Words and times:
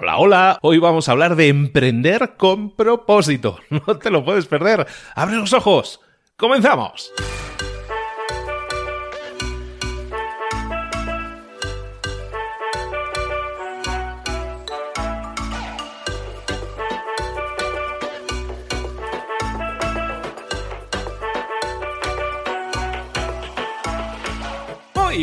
Hola, 0.00 0.18
hola. 0.18 0.58
Hoy 0.62 0.78
vamos 0.78 1.08
a 1.08 1.12
hablar 1.12 1.34
de 1.34 1.48
emprender 1.48 2.36
con 2.36 2.70
propósito. 2.70 3.58
No 3.70 3.98
te 3.98 4.10
lo 4.10 4.24
puedes 4.24 4.46
perder. 4.46 4.86
Abre 5.16 5.34
los 5.34 5.52
ojos. 5.52 6.00
Comenzamos. 6.36 7.12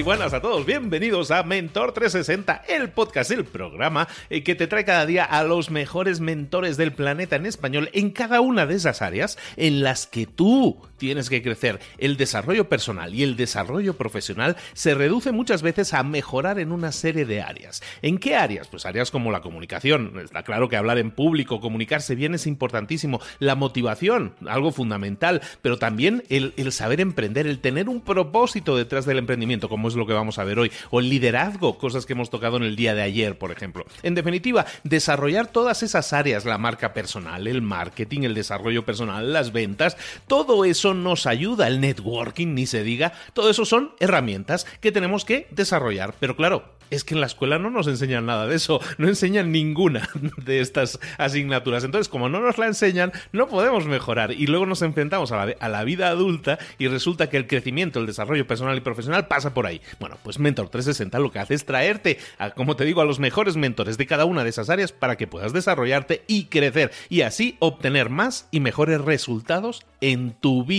Buenas 0.05 0.35
a 0.35 0.39
todos, 0.39 0.67
bienvenidos 0.67 1.31
a 1.31 1.41
Mentor 1.41 1.91
360, 1.91 2.65
el 2.69 2.91
podcast, 2.91 3.31
el 3.31 3.43
programa 3.43 4.07
eh, 4.29 4.43
que 4.43 4.53
te 4.53 4.67
trae 4.67 4.85
cada 4.85 5.07
día 5.07 5.25
a 5.25 5.43
los 5.43 5.71
mejores 5.71 6.19
mentores 6.19 6.77
del 6.77 6.93
planeta 6.93 7.37
en 7.37 7.47
español 7.47 7.89
en 7.91 8.11
cada 8.11 8.39
una 8.39 8.67
de 8.67 8.75
esas 8.75 9.01
áreas 9.01 9.39
en 9.57 9.81
las 9.81 10.05
que 10.05 10.27
tú 10.27 10.77
tienes 11.05 11.29
que 11.29 11.43
crecer. 11.43 11.79
El 11.99 12.17
desarrollo 12.17 12.67
personal 12.67 13.13
y 13.13 13.21
el 13.21 13.35
desarrollo 13.35 13.93
profesional 13.93 14.57
se 14.73 14.95
reduce 14.95 15.31
muchas 15.31 15.61
veces 15.61 15.93
a 15.93 16.01
mejorar 16.01 16.57
en 16.57 16.71
una 16.71 16.91
serie 16.91 17.25
de 17.25 17.43
áreas. 17.43 17.83
¿En 18.01 18.17
qué 18.17 18.35
áreas? 18.35 18.67
Pues 18.69 18.87
áreas 18.87 19.11
como 19.11 19.31
la 19.31 19.41
comunicación. 19.41 20.19
Está 20.23 20.41
claro 20.41 20.67
que 20.67 20.77
hablar 20.77 20.97
en 20.97 21.11
público, 21.11 21.61
comunicarse 21.61 22.15
bien 22.15 22.33
es 22.33 22.47
importantísimo. 22.47 23.21
La 23.37 23.53
motivación, 23.53 24.33
algo 24.47 24.71
fundamental, 24.71 25.43
pero 25.61 25.77
también 25.77 26.23
el, 26.29 26.53
saber 26.71 27.01
emprender, 27.01 27.45
el 27.45 27.59
tener 27.59 27.87
un 27.87 28.01
propósito 28.01 28.75
detrás 28.75 29.05
del 29.05 29.19
emprendimiento, 29.19 29.69
como 29.69 29.87
es 29.87 29.93
lo 29.93 30.07
que 30.07 30.13
vamos 30.13 30.39
a 30.39 30.43
ver 30.43 30.57
hoy, 30.57 30.71
o 30.89 31.01
el 31.01 31.09
liderazgo, 31.09 31.77
cosas 31.77 32.07
que 32.07 32.13
hemos 32.13 32.31
tocado 32.31 32.57
en 32.57 32.63
el 32.63 32.75
día 32.75 32.95
de 32.95 33.03
ayer, 33.03 33.37
por 33.37 33.51
ejemplo. 33.51 33.85
En 34.01 34.15
definitiva, 34.15 34.65
desarrollar 34.83 35.45
todas 35.45 35.83
esas 35.83 36.13
áreas, 36.13 36.45
la 36.45 36.57
marca 36.57 36.93
personal, 36.93 37.45
el 37.45 37.61
marketing, 37.61 38.21
el 38.21 38.33
desarrollo 38.33 38.83
personal, 38.85 39.31
las 39.31 39.51
ventas, 39.51 39.97
todo 40.25 40.65
eso 40.65 40.94
nos 41.03 41.25
ayuda, 41.25 41.67
el 41.67 41.81
networking, 41.81 42.53
ni 42.53 42.65
se 42.65 42.83
diga, 42.83 43.13
todo 43.33 43.49
eso 43.49 43.65
son 43.65 43.91
herramientas 43.99 44.65
que 44.81 44.91
tenemos 44.91 45.25
que 45.25 45.47
desarrollar. 45.51 46.15
Pero 46.19 46.35
claro, 46.35 46.75
es 46.89 47.03
que 47.03 47.15
en 47.15 47.21
la 47.21 47.27
escuela 47.27 47.59
no 47.59 47.69
nos 47.69 47.87
enseñan 47.87 48.25
nada 48.25 48.47
de 48.47 48.55
eso, 48.55 48.79
no 48.97 49.07
enseñan 49.07 49.51
ninguna 49.51 50.09
de 50.37 50.59
estas 50.59 50.99
asignaturas. 51.17 51.83
Entonces, 51.83 52.09
como 52.09 52.29
no 52.29 52.39
nos 52.39 52.57
la 52.57 52.67
enseñan, 52.67 53.11
no 53.31 53.47
podemos 53.47 53.85
mejorar. 53.85 54.31
Y 54.31 54.47
luego 54.47 54.65
nos 54.65 54.81
enfrentamos 54.81 55.31
a 55.31 55.45
la, 55.45 55.55
a 55.59 55.69
la, 55.69 55.83
vida 55.83 56.09
adulta 56.09 56.57
y 56.77 56.87
resulta 56.87 57.29
que 57.29 57.37
el 57.37 57.47
crecimiento, 57.47 57.99
el 57.99 58.05
desarrollo 58.05 58.47
personal 58.47 58.77
y 58.77 58.81
profesional 58.81 59.27
pasa 59.27 59.53
por 59.53 59.65
ahí. 59.65 59.81
Bueno, 59.99 60.17
pues 60.23 60.39
Mentor 60.39 60.69
360 60.69 61.19
lo 61.19 61.31
que 61.31 61.39
hace 61.39 61.53
es 61.53 61.65
traerte, 61.65 62.17
a, 62.37 62.51
como 62.51 62.75
te 62.75 62.85
digo, 62.85 63.01
a 63.01 63.05
los 63.05 63.19
mejores 63.19 63.55
mentores 63.55 63.97
de 63.97 64.07
cada 64.07 64.25
una 64.25 64.43
de 64.43 64.49
esas 64.49 64.69
áreas 64.69 64.91
para 64.91 65.15
que 65.15 65.27
puedas 65.27 65.53
desarrollarte 65.53 66.23
y 66.27 66.45
crecer 66.45 66.91
y 67.09 67.21
así 67.21 67.55
obtener 67.59 68.09
más 68.09 68.47
y 68.51 68.59
mejores 68.59 69.01
resultados 69.01 69.85
en 70.01 70.31
tu 70.31 70.65
vida. 70.65 70.74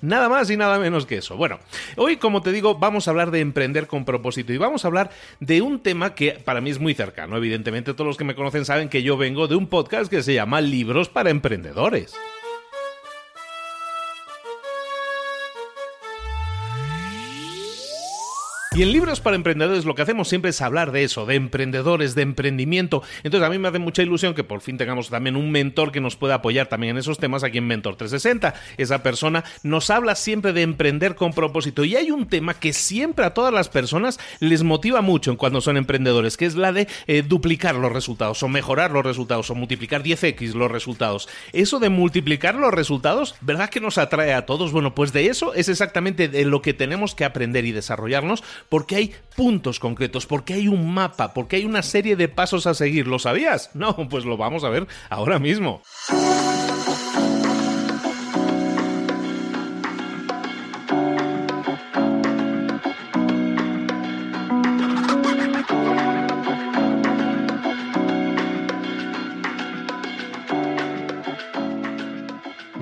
Nada 0.00 0.28
más 0.28 0.50
y 0.50 0.56
nada 0.56 0.78
menos 0.78 1.06
que 1.06 1.18
eso. 1.18 1.36
Bueno, 1.36 1.58
hoy, 1.96 2.16
como 2.16 2.42
te 2.42 2.52
digo, 2.52 2.76
vamos 2.76 3.06
a 3.06 3.10
hablar 3.10 3.30
de 3.30 3.40
emprender 3.40 3.86
con 3.86 4.04
propósito 4.04 4.52
y 4.52 4.58
vamos 4.58 4.84
a 4.84 4.88
hablar 4.88 5.10
de 5.40 5.62
un 5.62 5.80
tema 5.80 6.14
que 6.14 6.32
para 6.32 6.60
mí 6.60 6.70
es 6.70 6.78
muy 6.78 6.94
cercano. 6.94 7.36
Evidentemente, 7.36 7.92
todos 7.92 8.06
los 8.06 8.16
que 8.16 8.24
me 8.24 8.34
conocen 8.34 8.64
saben 8.64 8.88
que 8.88 9.02
yo 9.02 9.16
vengo 9.16 9.48
de 9.48 9.56
un 9.56 9.66
podcast 9.66 10.10
que 10.10 10.22
se 10.22 10.34
llama 10.34 10.60
Libros 10.60 11.08
para 11.08 11.30
Emprendedores. 11.30 12.14
Y 18.76 18.82
en 18.82 18.90
Libros 18.90 19.20
para 19.20 19.36
Emprendedores 19.36 19.84
lo 19.84 19.94
que 19.94 20.02
hacemos 20.02 20.26
siempre 20.26 20.50
es 20.50 20.60
hablar 20.60 20.90
de 20.90 21.04
eso, 21.04 21.26
de 21.26 21.36
emprendedores, 21.36 22.16
de 22.16 22.22
emprendimiento. 22.22 23.04
Entonces 23.22 23.46
a 23.46 23.50
mí 23.50 23.56
me 23.56 23.68
hace 23.68 23.78
mucha 23.78 24.02
ilusión 24.02 24.34
que 24.34 24.42
por 24.42 24.62
fin 24.62 24.76
tengamos 24.76 25.10
también 25.10 25.36
un 25.36 25.52
mentor 25.52 25.92
que 25.92 26.00
nos 26.00 26.16
pueda 26.16 26.34
apoyar 26.34 26.66
también 26.66 26.90
en 26.90 26.98
esos 26.98 27.18
temas 27.18 27.44
aquí 27.44 27.58
en 27.58 27.68
Mentor 27.68 27.94
360. 27.94 28.52
Esa 28.76 29.04
persona 29.04 29.44
nos 29.62 29.90
habla 29.90 30.16
siempre 30.16 30.52
de 30.52 30.62
emprender 30.62 31.14
con 31.14 31.32
propósito. 31.32 31.84
Y 31.84 31.94
hay 31.94 32.10
un 32.10 32.26
tema 32.26 32.54
que 32.54 32.72
siempre 32.72 33.24
a 33.24 33.32
todas 33.32 33.54
las 33.54 33.68
personas 33.68 34.18
les 34.40 34.64
motiva 34.64 35.02
mucho 35.02 35.36
cuando 35.36 35.60
son 35.60 35.76
emprendedores, 35.76 36.36
que 36.36 36.46
es 36.46 36.56
la 36.56 36.72
de 36.72 36.88
eh, 37.06 37.22
duplicar 37.22 37.76
los 37.76 37.92
resultados 37.92 38.42
o 38.42 38.48
mejorar 38.48 38.90
los 38.90 39.06
resultados 39.06 39.48
o 39.50 39.54
multiplicar 39.54 40.02
10x 40.02 40.52
los 40.54 40.68
resultados. 40.68 41.28
Eso 41.52 41.78
de 41.78 41.90
multiplicar 41.90 42.56
los 42.56 42.74
resultados, 42.74 43.36
¿verdad 43.40 43.70
que 43.70 43.78
nos 43.78 43.98
atrae 43.98 44.34
a 44.34 44.46
todos? 44.46 44.72
Bueno, 44.72 44.96
pues 44.96 45.12
de 45.12 45.28
eso 45.28 45.54
es 45.54 45.68
exactamente 45.68 46.26
de 46.26 46.44
lo 46.44 46.60
que 46.60 46.74
tenemos 46.74 47.14
que 47.14 47.24
aprender 47.24 47.66
y 47.66 47.70
desarrollarnos 47.70 48.42
porque 48.68 48.96
hay 48.96 49.14
puntos 49.36 49.78
concretos, 49.78 50.26
porque 50.26 50.54
hay 50.54 50.68
un 50.68 50.92
mapa, 50.92 51.34
porque 51.34 51.56
hay 51.56 51.64
una 51.64 51.82
serie 51.82 52.16
de 52.16 52.28
pasos 52.28 52.66
a 52.66 52.74
seguir. 52.74 53.06
¿Lo 53.06 53.18
sabías? 53.18 53.70
No, 53.84 54.08
pues 54.08 54.24
lo 54.24 54.38
vamos 54.38 54.64
a 54.64 54.70
ver 54.70 54.86
ahora 55.10 55.38
mismo. 55.38 55.82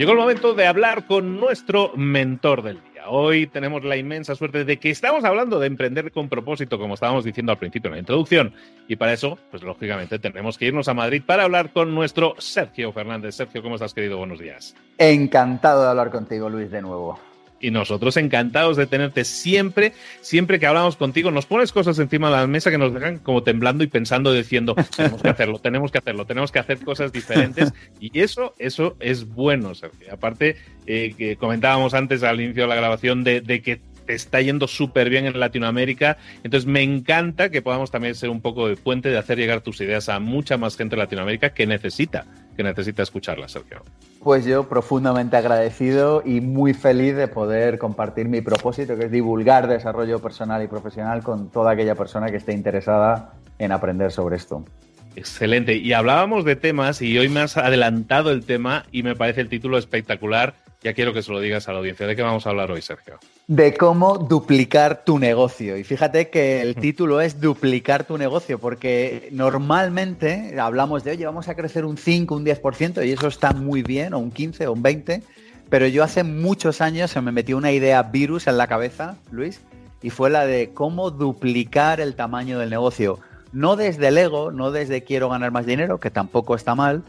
Llegó 0.02 0.12
el 0.12 0.18
momento 0.18 0.54
de 0.54 0.66
hablar 0.66 1.06
con 1.06 1.38
nuestro 1.38 1.92
mentor 1.94 2.62
del 2.62 2.82
día. 2.82 2.91
Hoy 3.06 3.46
tenemos 3.46 3.84
la 3.84 3.96
inmensa 3.96 4.34
suerte 4.34 4.64
de 4.64 4.78
que 4.78 4.90
estamos 4.90 5.24
hablando 5.24 5.58
de 5.58 5.66
emprender 5.66 6.12
con 6.12 6.28
propósito, 6.28 6.78
como 6.78 6.94
estábamos 6.94 7.24
diciendo 7.24 7.52
al 7.52 7.58
principio 7.58 7.88
en 7.88 7.94
la 7.94 7.98
introducción. 8.00 8.54
Y 8.88 8.96
para 8.96 9.12
eso, 9.12 9.38
pues 9.50 9.62
lógicamente, 9.62 10.18
tenemos 10.18 10.58
que 10.58 10.66
irnos 10.66 10.88
a 10.88 10.94
Madrid 10.94 11.22
para 11.24 11.44
hablar 11.44 11.72
con 11.72 11.94
nuestro 11.94 12.34
Sergio 12.38 12.92
Fernández. 12.92 13.34
Sergio, 13.34 13.62
¿cómo 13.62 13.76
estás, 13.76 13.94
querido? 13.94 14.18
Buenos 14.18 14.38
días. 14.38 14.74
Encantado 14.98 15.82
de 15.82 15.88
hablar 15.88 16.10
contigo, 16.10 16.48
Luis, 16.48 16.70
de 16.70 16.82
nuevo 16.82 17.18
y 17.62 17.70
nosotros 17.70 18.18
encantados 18.18 18.76
de 18.76 18.86
tenerte 18.86 19.24
siempre, 19.24 19.94
siempre 20.20 20.60
que 20.60 20.66
hablamos 20.66 20.96
contigo, 20.96 21.30
nos 21.30 21.46
pones 21.46 21.72
cosas 21.72 21.98
encima 21.98 22.28
de 22.28 22.36
la 22.36 22.46
mesa 22.46 22.70
que 22.70 22.76
nos 22.76 22.92
dejan 22.92 23.18
como 23.18 23.42
temblando 23.42 23.84
y 23.84 23.86
pensando, 23.86 24.32
diciendo, 24.32 24.74
tenemos 24.96 25.22
que 25.22 25.28
hacerlo, 25.28 25.58
tenemos 25.60 25.92
que 25.92 25.98
hacerlo, 25.98 26.26
tenemos 26.26 26.52
que 26.52 26.58
hacer 26.58 26.80
cosas 26.80 27.12
diferentes 27.12 27.72
y 28.00 28.20
eso, 28.20 28.54
eso 28.58 28.96
es 29.00 29.26
bueno, 29.28 29.74
Sergio. 29.74 30.12
Aparte, 30.12 30.56
eh, 30.86 31.14
que 31.16 31.36
comentábamos 31.36 31.94
antes 31.94 32.22
al 32.24 32.40
inicio 32.40 32.64
de 32.64 32.68
la 32.68 32.74
grabación 32.74 33.22
de, 33.24 33.40
de 33.40 33.62
que 33.62 33.80
te 34.04 34.14
está 34.14 34.40
yendo 34.40 34.66
súper 34.66 35.08
bien 35.08 35.26
en 35.26 35.38
Latinoamérica. 35.38 36.18
Entonces 36.42 36.66
me 36.66 36.82
encanta 36.82 37.50
que 37.50 37.62
podamos 37.62 37.92
también 37.92 38.16
ser 38.16 38.30
un 38.30 38.40
poco 38.40 38.68
de 38.68 38.76
puente 38.76 39.08
de 39.08 39.18
hacer 39.18 39.38
llegar 39.38 39.60
tus 39.60 39.80
ideas 39.80 40.08
a 40.08 40.18
mucha 40.18 40.56
más 40.56 40.76
gente 40.76 40.96
en 40.96 40.98
Latinoamérica 40.98 41.54
que 41.54 41.66
necesita 41.66 42.26
que 42.56 42.62
necesita 42.62 43.02
escucharla, 43.02 43.48
Sergio. 43.48 43.82
Pues 44.22 44.44
yo 44.44 44.68
profundamente 44.68 45.36
agradecido 45.36 46.22
y 46.24 46.40
muy 46.40 46.74
feliz 46.74 47.16
de 47.16 47.28
poder 47.28 47.78
compartir 47.78 48.28
mi 48.28 48.40
propósito, 48.40 48.96
que 48.96 49.06
es 49.06 49.10
divulgar 49.10 49.66
desarrollo 49.66 50.20
personal 50.20 50.62
y 50.62 50.68
profesional 50.68 51.22
con 51.22 51.50
toda 51.50 51.72
aquella 51.72 51.94
persona 51.94 52.30
que 52.30 52.36
esté 52.36 52.52
interesada 52.52 53.34
en 53.58 53.72
aprender 53.72 54.12
sobre 54.12 54.36
esto. 54.36 54.64
Excelente. 55.16 55.76
Y 55.76 55.92
hablábamos 55.92 56.44
de 56.44 56.56
temas 56.56 57.02
y 57.02 57.18
hoy 57.18 57.28
me 57.28 57.40
has 57.40 57.56
adelantado 57.56 58.30
el 58.30 58.44
tema 58.44 58.86
y 58.92 59.02
me 59.02 59.14
parece 59.14 59.42
el 59.42 59.48
título 59.48 59.76
espectacular. 59.76 60.54
Ya 60.82 60.94
quiero 60.94 61.12
que 61.12 61.22
se 61.22 61.30
lo 61.30 61.40
digas 61.40 61.68
a 61.68 61.72
la 61.72 61.78
audiencia. 61.78 62.06
¿De 62.06 62.16
qué 62.16 62.22
vamos 62.22 62.46
a 62.46 62.50
hablar 62.50 62.70
hoy, 62.70 62.82
Sergio? 62.82 63.18
de 63.46 63.74
cómo 63.74 64.18
duplicar 64.18 65.04
tu 65.04 65.18
negocio. 65.18 65.76
Y 65.76 65.84
fíjate 65.84 66.30
que 66.30 66.62
el 66.62 66.74
título 66.76 67.20
es 67.20 67.40
duplicar 67.40 68.04
tu 68.04 68.16
negocio, 68.16 68.58
porque 68.58 69.28
normalmente 69.32 70.58
hablamos 70.58 71.04
de, 71.04 71.12
oye, 71.12 71.26
vamos 71.26 71.48
a 71.48 71.54
crecer 71.54 71.84
un 71.84 71.96
5, 71.96 72.34
un 72.34 72.44
10%, 72.44 73.06
y 73.06 73.10
eso 73.10 73.28
está 73.28 73.52
muy 73.52 73.82
bien, 73.82 74.14
o 74.14 74.18
un 74.18 74.30
15, 74.30 74.66
o 74.68 74.72
un 74.72 74.82
20, 74.82 75.22
pero 75.68 75.86
yo 75.86 76.04
hace 76.04 76.22
muchos 76.22 76.80
años 76.80 77.10
se 77.10 77.20
me 77.20 77.32
metió 77.32 77.56
una 77.56 77.72
idea 77.72 78.02
virus 78.04 78.46
en 78.46 78.56
la 78.56 78.68
cabeza, 78.68 79.16
Luis, 79.30 79.60
y 80.02 80.10
fue 80.10 80.30
la 80.30 80.46
de 80.46 80.70
cómo 80.72 81.10
duplicar 81.10 82.00
el 82.00 82.14
tamaño 82.14 82.58
del 82.58 82.70
negocio. 82.70 83.18
No 83.52 83.76
desde 83.76 84.08
el 84.08 84.18
ego, 84.18 84.50
no 84.50 84.70
desde 84.70 85.04
quiero 85.04 85.28
ganar 85.28 85.50
más 85.50 85.66
dinero, 85.66 86.00
que 86.00 86.10
tampoco 86.10 86.54
está 86.54 86.74
mal, 86.74 87.02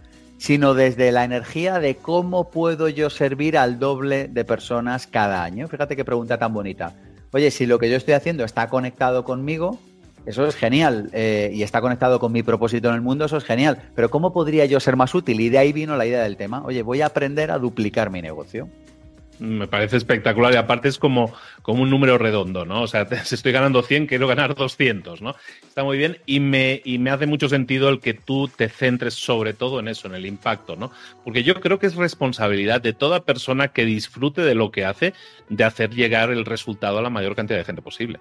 sino 0.44 0.74
desde 0.74 1.14
la 1.14 1.24
energía 1.24 1.80
de 1.80 1.96
cómo 1.96 2.50
puedo 2.50 2.90
yo 2.90 3.10
servir 3.10 3.58
al 3.58 3.80
doble 3.80 4.28
de 4.28 4.44
personas 4.44 5.08
cada 5.08 5.42
año. 5.42 5.70
Fíjate 5.70 5.96
qué 5.96 6.04
pregunta 6.04 6.38
tan 6.38 6.54
bonita. 6.54 6.94
Oye, 7.32 7.50
si 7.50 7.66
lo 7.66 7.80
que 7.80 7.90
yo 7.90 7.96
estoy 7.96 8.14
haciendo 8.14 8.44
está 8.44 8.68
conectado 8.68 9.24
conmigo, 9.24 9.80
eso 10.26 10.46
es 10.46 10.56
genial. 10.56 11.10
Eh, 11.14 11.52
y 11.54 11.64
está 11.64 11.80
conectado 11.80 12.20
con 12.20 12.34
mi 12.34 12.44
propósito 12.44 12.90
en 12.90 12.96
el 12.96 13.02
mundo, 13.02 13.24
eso 13.24 13.38
es 13.38 13.46
genial. 13.46 13.84
Pero 13.96 14.10
¿cómo 14.10 14.34
podría 14.34 14.66
yo 14.66 14.82
ser 14.82 14.98
más 14.98 15.16
útil? 15.16 15.40
Y 15.40 15.48
de 15.48 15.60
ahí 15.60 15.72
vino 15.72 15.96
la 15.96 16.06
idea 16.06 16.24
del 16.24 16.36
tema. 16.36 16.62
Oye, 16.66 16.82
voy 16.82 17.00
a 17.00 17.06
aprender 17.06 17.50
a 17.50 17.58
duplicar 17.58 18.10
mi 18.10 18.22
negocio. 18.22 18.68
Me 19.40 19.68
parece 19.68 19.98
espectacular 19.98 20.54
y 20.54 20.58
aparte 20.58 20.88
es 20.88 20.98
como, 20.98 21.34
como 21.62 21.84
un 21.84 21.90
número 21.90 22.18
redondo, 22.18 22.66
¿no? 22.66 22.82
O 22.84 22.88
sea, 22.88 23.06
si 23.26 23.36
estoy 23.36 23.52
ganando 23.52 23.82
100, 23.82 24.08
quiero 24.08 24.28
ganar 24.28 24.56
200, 24.56 25.22
¿no? 25.22 25.36
Está 25.68 25.84
muy 25.84 25.98
bien 25.98 26.18
y 26.26 26.40
me, 26.40 26.82
y 26.86 27.00
me 27.00 27.10
hace 27.10 27.26
mucho 27.26 27.50
sentido 27.50 27.90
el 27.90 28.00
que 28.00 28.14
tú 28.14 28.48
te 28.48 28.70
centres 28.70 29.16
sobre 29.16 29.54
todo 29.54 29.80
en 29.80 29.88
eso, 29.88 30.08
en 30.08 30.16
el 30.16 30.26
impacto, 30.26 30.76
¿no? 30.76 30.92
Porque 31.24 31.44
yo 31.44 31.60
creo 31.60 31.80
que 31.80 31.88
es 31.88 31.96
responsabilidad 31.96 32.82
de 32.82 32.94
toda 32.94 33.24
persona 33.24 33.70
que 33.70 33.86
disfrute 33.86 34.42
de 34.42 34.56
lo 34.56 34.72
que 34.72 34.86
hace, 34.86 35.14
de 35.50 35.64
hacer 35.64 35.92
llegar 35.92 36.30
el 36.30 36.46
resultado 36.46 37.00
a 37.00 37.02
la 37.02 37.10
mayor 37.10 37.36
cantidad 37.36 37.58
de 37.58 37.66
gente 37.66 37.82
posible. 37.82 38.20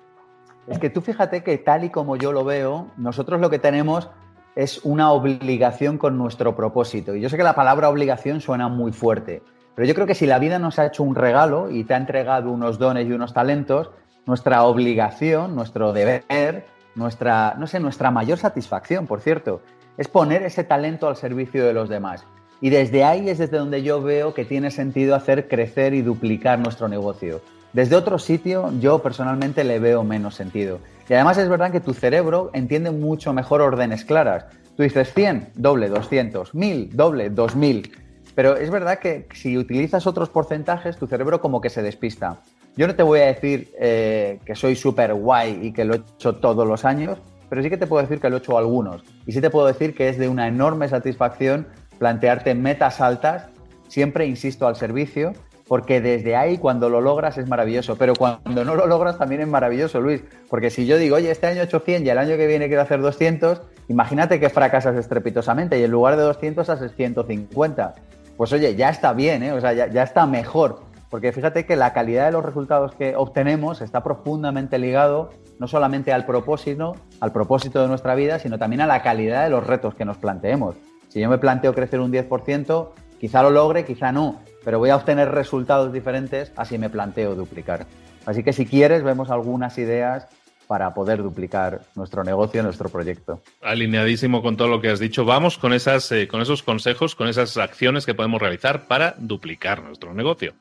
Es 0.69 0.79
que 0.79 0.91
tú 0.91 1.01
fíjate 1.01 1.43
que 1.43 1.59
tal 1.59 1.85
y 1.85 1.91
como 1.91 2.17
yo 2.17 2.33
lo 2.33 2.45
veo, 2.45 2.91
nosotros 2.97 3.41
lo 3.41 3.51
que 3.51 3.59
tenemos 3.59 4.09
es 4.55 4.81
una 4.85 5.11
obligación 5.11 5.99
con 5.99 6.19
nuestro 6.19 6.55
propósito. 6.55 7.15
Y 7.15 7.21
yo 7.21 7.29
sé 7.29 7.37
que 7.37 7.43
la 7.43 7.55
palabra 7.55 7.89
obligación 7.89 8.41
suena 8.41 8.69
muy 8.69 8.93
fuerte, 8.93 9.43
pero 9.75 9.87
yo 9.87 9.95
creo 9.95 10.07
que 10.07 10.15
si 10.15 10.27
la 10.27 10.39
vida 10.39 10.59
nos 10.59 10.79
ha 10.79 10.87
hecho 10.87 11.03
un 11.03 11.15
regalo 11.15 11.71
y 11.71 11.85
te 11.85 11.95
ha 11.95 11.97
entregado 11.97 12.51
unos 12.51 12.79
dones 12.79 13.07
y 13.07 13.13
unos 13.13 13.33
talentos, 13.33 13.91
nuestra 14.27 14.65
obligación, 14.65 15.55
nuestro 15.55 15.93
deber, 15.93 16.67
nuestra, 16.95 17.55
no 17.59 17.67
sé, 17.67 17.81
nuestra 17.81 18.11
mayor 18.11 18.39
satisfacción, 18.39 19.07
por 19.07 19.21
cierto, 19.21 19.63
es 19.97 20.09
poner 20.09 20.43
ese 20.43 20.65
talento 20.65 21.09
al 21.09 21.17
servicio 21.17 21.67
de 21.67 21.73
los 21.73 21.89
demás. 21.89 22.25
Y 22.61 22.71
desde 22.71 23.05
ahí 23.05 23.29
es 23.29 23.39
desde 23.39 23.59
donde 23.59 23.83
yo 23.83 24.01
veo 24.03 24.35
que 24.35 24.45
tiene 24.45 24.71
sentido 24.71 25.17
hacer 25.17 25.49
crecer 25.49 25.95
y 25.95 26.03
duplicar 26.03 26.59
nuestro 26.59 26.89
negocio. 26.89 27.41
Desde 27.73 27.97
otro 27.97 28.19
sitio 28.19 28.71
yo 28.79 29.01
personalmente 29.01 29.65
le 29.65 29.79
veo 29.79 30.05
menos 30.05 30.35
sentido. 30.35 30.79
Y 31.09 31.15
además 31.15 31.37
es 31.37 31.49
verdad 31.49 31.73
que 31.73 31.81
tu 31.81 31.93
cerebro 31.93 32.51
entiende 32.55 32.91
mucho 32.91 33.33
mejor 33.35 33.61
órdenes 33.61 34.05
claras. 34.05 34.47
Tú 34.77 34.83
dices 34.83 35.13
100, 35.13 35.51
doble 35.57 35.89
200, 35.89 36.55
1000, 36.55 36.97
doble 36.97 37.29
2000. 37.29 37.93
Pero 38.35 38.57
es 38.57 38.71
verdad 38.71 38.99
que 38.99 39.27
si 39.35 39.59
utilizas 39.59 40.07
otros 40.07 40.29
porcentajes, 40.29 40.97
tu 40.97 41.07
cerebro 41.07 41.41
como 41.41 41.61
que 41.61 41.71
se 41.71 41.83
despista. 41.83 42.39
Yo 42.77 42.87
no 42.87 42.95
te 42.95 43.03
voy 43.03 43.21
a 43.21 43.27
decir 43.27 43.71
eh, 43.79 44.39
que 44.47 44.55
soy 44.55 44.77
súper 44.77 45.13
guay 45.13 45.59
y 45.63 45.73
que 45.73 45.85
lo 45.85 45.95
he 45.95 45.99
hecho 45.99 46.37
todos 46.37 46.67
los 46.67 46.85
años, 46.85 47.19
pero 47.51 47.63
sí 47.63 47.69
que 47.69 47.77
te 47.77 47.87
puedo 47.87 48.03
decir 48.03 48.19
que 48.19 48.31
lo 48.31 48.37
he 48.37 48.39
hecho 48.39 48.57
algunos. 48.57 49.05
Y 49.27 49.33
sí 49.33 49.43
te 49.43 49.51
puedo 49.51 49.67
decir 49.67 49.95
que 49.95 50.09
es 50.09 50.19
de 50.19 50.29
una 50.29 50.49
enorme 50.49 50.89
satisfacción 50.89 51.67
plantearte 51.99 52.55
metas 52.55 53.01
altas, 53.01 53.49
siempre 53.89 54.27
insisto 54.27 54.67
al 54.67 54.77
servicio, 54.77 55.35
porque 55.69 56.01
desde 56.01 56.35
ahí 56.35 56.59
cuando 56.59 56.89
lo 56.89 57.01
logras 57.01 57.39
es 57.39 57.47
maravilloso, 57.49 57.97
pero 57.97 58.15
cuando 58.15 58.65
no 58.65 58.75
lo 58.75 58.87
logras 58.87 59.19
también 59.19 59.43
es 59.43 59.49
maravilloso, 59.49 60.01
Luis, 60.01 60.23
porque 60.49 60.71
si 60.71 60.87
yo 60.87 60.97
digo, 60.97 61.17
oye, 61.17 61.31
este 61.31 61.47
año 61.47 61.61
he 61.61 61.65
hecho 61.65 61.81
100 61.81 62.07
y 62.07 62.09
el 62.09 62.19
año 62.19 62.37
que 62.37 62.47
viene 62.47 62.69
quiero 62.69 62.83
hacer 62.83 63.01
200, 63.01 63.61
imagínate 63.89 64.41
que 64.41 64.49
fracasas 64.49 64.97
estrepitosamente 64.97 65.79
y 65.79 65.85
en 65.85 65.91
lugar 65.91 66.17
de 66.17 66.23
200 66.23 66.69
haces 66.69 66.95
150 66.97 67.95
pues 68.37 68.53
oye, 68.53 68.75
ya 68.75 68.89
está 68.89 69.13
bien, 69.13 69.43
¿eh? 69.43 69.53
o 69.53 69.61
sea, 69.61 69.73
ya, 69.73 70.03
está 70.03 70.27
mejor. 70.27 70.81
Porque 71.11 71.33
fíjate 71.33 71.67
que 71.67 71.77
la 71.77 71.93
calidad 71.93 72.27
de 72.27 72.33
los 72.33 72.45
resultados 72.45 72.95
que 72.95 73.15
obtenemos 73.17 73.83
está 73.83 74.03
profundamente 74.03 74.79
ligado 74.79 75.31
no 75.59 75.69
solamente 75.69 76.13
al 76.13 76.25
propósito, 76.25 76.97
al 77.21 77.33
propósito 77.33 77.83
de 77.83 77.89
nuestra 77.89 78.15
vida, 78.15 78.39
sino 78.39 78.59
también 78.59 78.81
a 78.81 78.87
la 78.87 79.03
calidad 79.03 79.45
de 79.45 79.51
los 79.51 79.67
retos 79.67 79.95
que 79.95 80.05
nos 80.05 80.17
planteemos. 80.17 80.75
Si 81.09 81.21
yo 81.21 81.29
me 81.29 81.39
planteo 81.39 81.75
crecer 81.75 82.01
un 82.01 82.11
10%, 82.11 82.89
quizá 83.21 83.43
lo 83.43 83.51
logre, 83.51 83.85
quizá 83.85 84.11
no, 84.11 84.41
pero 84.65 84.79
voy 84.79 84.91
a 84.91 84.97
obtener 84.97 85.31
resultados 85.31 85.93
diferentes 85.93 86.53
así 86.57 86.79
me 86.79 86.89
planteo 86.89 87.35
duplicar. 87.35 87.87
Así 88.25 88.43
que 88.43 88.53
si 88.53 88.67
quieres, 88.67 89.03
vemos 89.03 89.31
algunas 89.31 89.77
ideas 89.79 90.29
para 90.73 90.95
poder 90.95 91.23
duplicar 91.23 91.83
nuestro 91.97 92.25
negocio, 92.25 92.63
nuestro 92.63 92.89
proyecto. 92.89 93.43
Alineadísimo 93.61 94.41
con 94.41 94.57
todo 94.57 94.69
lo 94.69 94.81
que 94.81 94.89
has 94.89 95.01
dicho. 95.01 95.27
Vamos 95.27 95.59
con, 95.59 95.75
esas, 95.75 96.11
eh, 96.13 96.27
con 96.27 96.41
esos 96.41 96.63
consejos, 96.63 97.15
con 97.15 97.29
esas 97.29 97.59
acciones 97.59 98.07
que 98.07 98.15
podemos 98.15 98.41
realizar 98.41 98.87
para 98.87 99.15
duplicar 99.19 99.83
nuestro 99.83 100.15
negocio. 100.15 100.55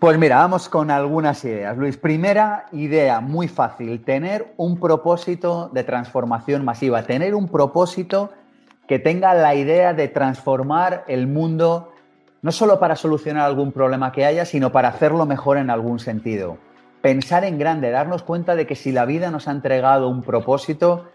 Pues 0.00 0.18
mira, 0.18 0.38
vamos 0.38 0.68
con 0.68 0.90
algunas 0.90 1.44
ideas. 1.44 1.78
Luis, 1.78 1.96
primera 1.96 2.66
idea 2.72 3.20
muy 3.20 3.46
fácil, 3.46 4.02
tener 4.02 4.52
un 4.56 4.80
propósito 4.80 5.70
de 5.72 5.84
transformación 5.84 6.64
masiva, 6.64 7.04
tener 7.04 7.36
un 7.36 7.46
propósito 7.46 8.32
que 8.88 8.98
tenga 8.98 9.32
la 9.34 9.54
idea 9.54 9.94
de 9.94 10.08
transformar 10.08 11.04
el 11.06 11.28
mundo 11.28 11.92
no 12.42 12.50
solo 12.50 12.80
para 12.80 12.96
solucionar 12.96 13.44
algún 13.44 13.70
problema 13.70 14.10
que 14.10 14.24
haya, 14.24 14.44
sino 14.44 14.72
para 14.72 14.88
hacerlo 14.88 15.24
mejor 15.24 15.56
en 15.56 15.70
algún 15.70 16.00
sentido 16.00 16.58
pensar 17.02 17.44
en 17.44 17.58
grande, 17.58 17.90
darnos 17.90 18.22
cuenta 18.22 18.54
de 18.54 18.66
que 18.66 18.76
si 18.76 18.92
la 18.92 19.04
vida 19.04 19.30
nos 19.30 19.48
ha 19.48 19.52
entregado 19.52 20.08
un 20.08 20.22
propósito, 20.22 21.08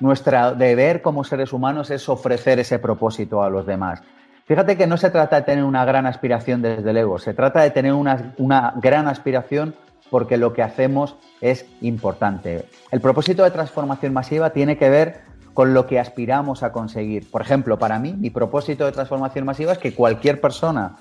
nuestro 0.00 0.54
deber 0.54 1.02
como 1.02 1.24
seres 1.24 1.52
humanos 1.52 1.90
es 1.90 2.08
ofrecer 2.08 2.58
ese 2.58 2.78
propósito 2.78 3.42
a 3.42 3.50
los 3.50 3.66
demás. 3.66 4.02
Fíjate 4.46 4.76
que 4.76 4.86
no 4.86 4.96
se 4.96 5.10
trata 5.10 5.36
de 5.36 5.42
tener 5.42 5.64
una 5.64 5.84
gran 5.84 6.06
aspiración 6.06 6.60
desde 6.62 6.90
el 6.90 6.96
ego, 6.96 7.18
se 7.18 7.34
trata 7.34 7.62
de 7.62 7.70
tener 7.70 7.92
una, 7.92 8.34
una 8.38 8.74
gran 8.76 9.06
aspiración 9.06 9.74
porque 10.10 10.36
lo 10.36 10.52
que 10.52 10.62
hacemos 10.62 11.16
es 11.40 11.66
importante. 11.80 12.66
El 12.90 13.00
propósito 13.00 13.44
de 13.44 13.52
transformación 13.52 14.12
masiva 14.12 14.50
tiene 14.50 14.76
que 14.76 14.90
ver 14.90 15.20
con 15.54 15.72
lo 15.72 15.86
que 15.86 16.00
aspiramos 16.00 16.62
a 16.62 16.72
conseguir. 16.72 17.30
Por 17.30 17.42
ejemplo, 17.42 17.78
para 17.78 17.98
mí, 17.98 18.14
mi 18.18 18.30
propósito 18.30 18.86
de 18.86 18.92
transformación 18.92 19.44
masiva 19.44 19.72
es 19.72 19.78
que 19.78 19.94
cualquier 19.94 20.40
persona 20.40 20.96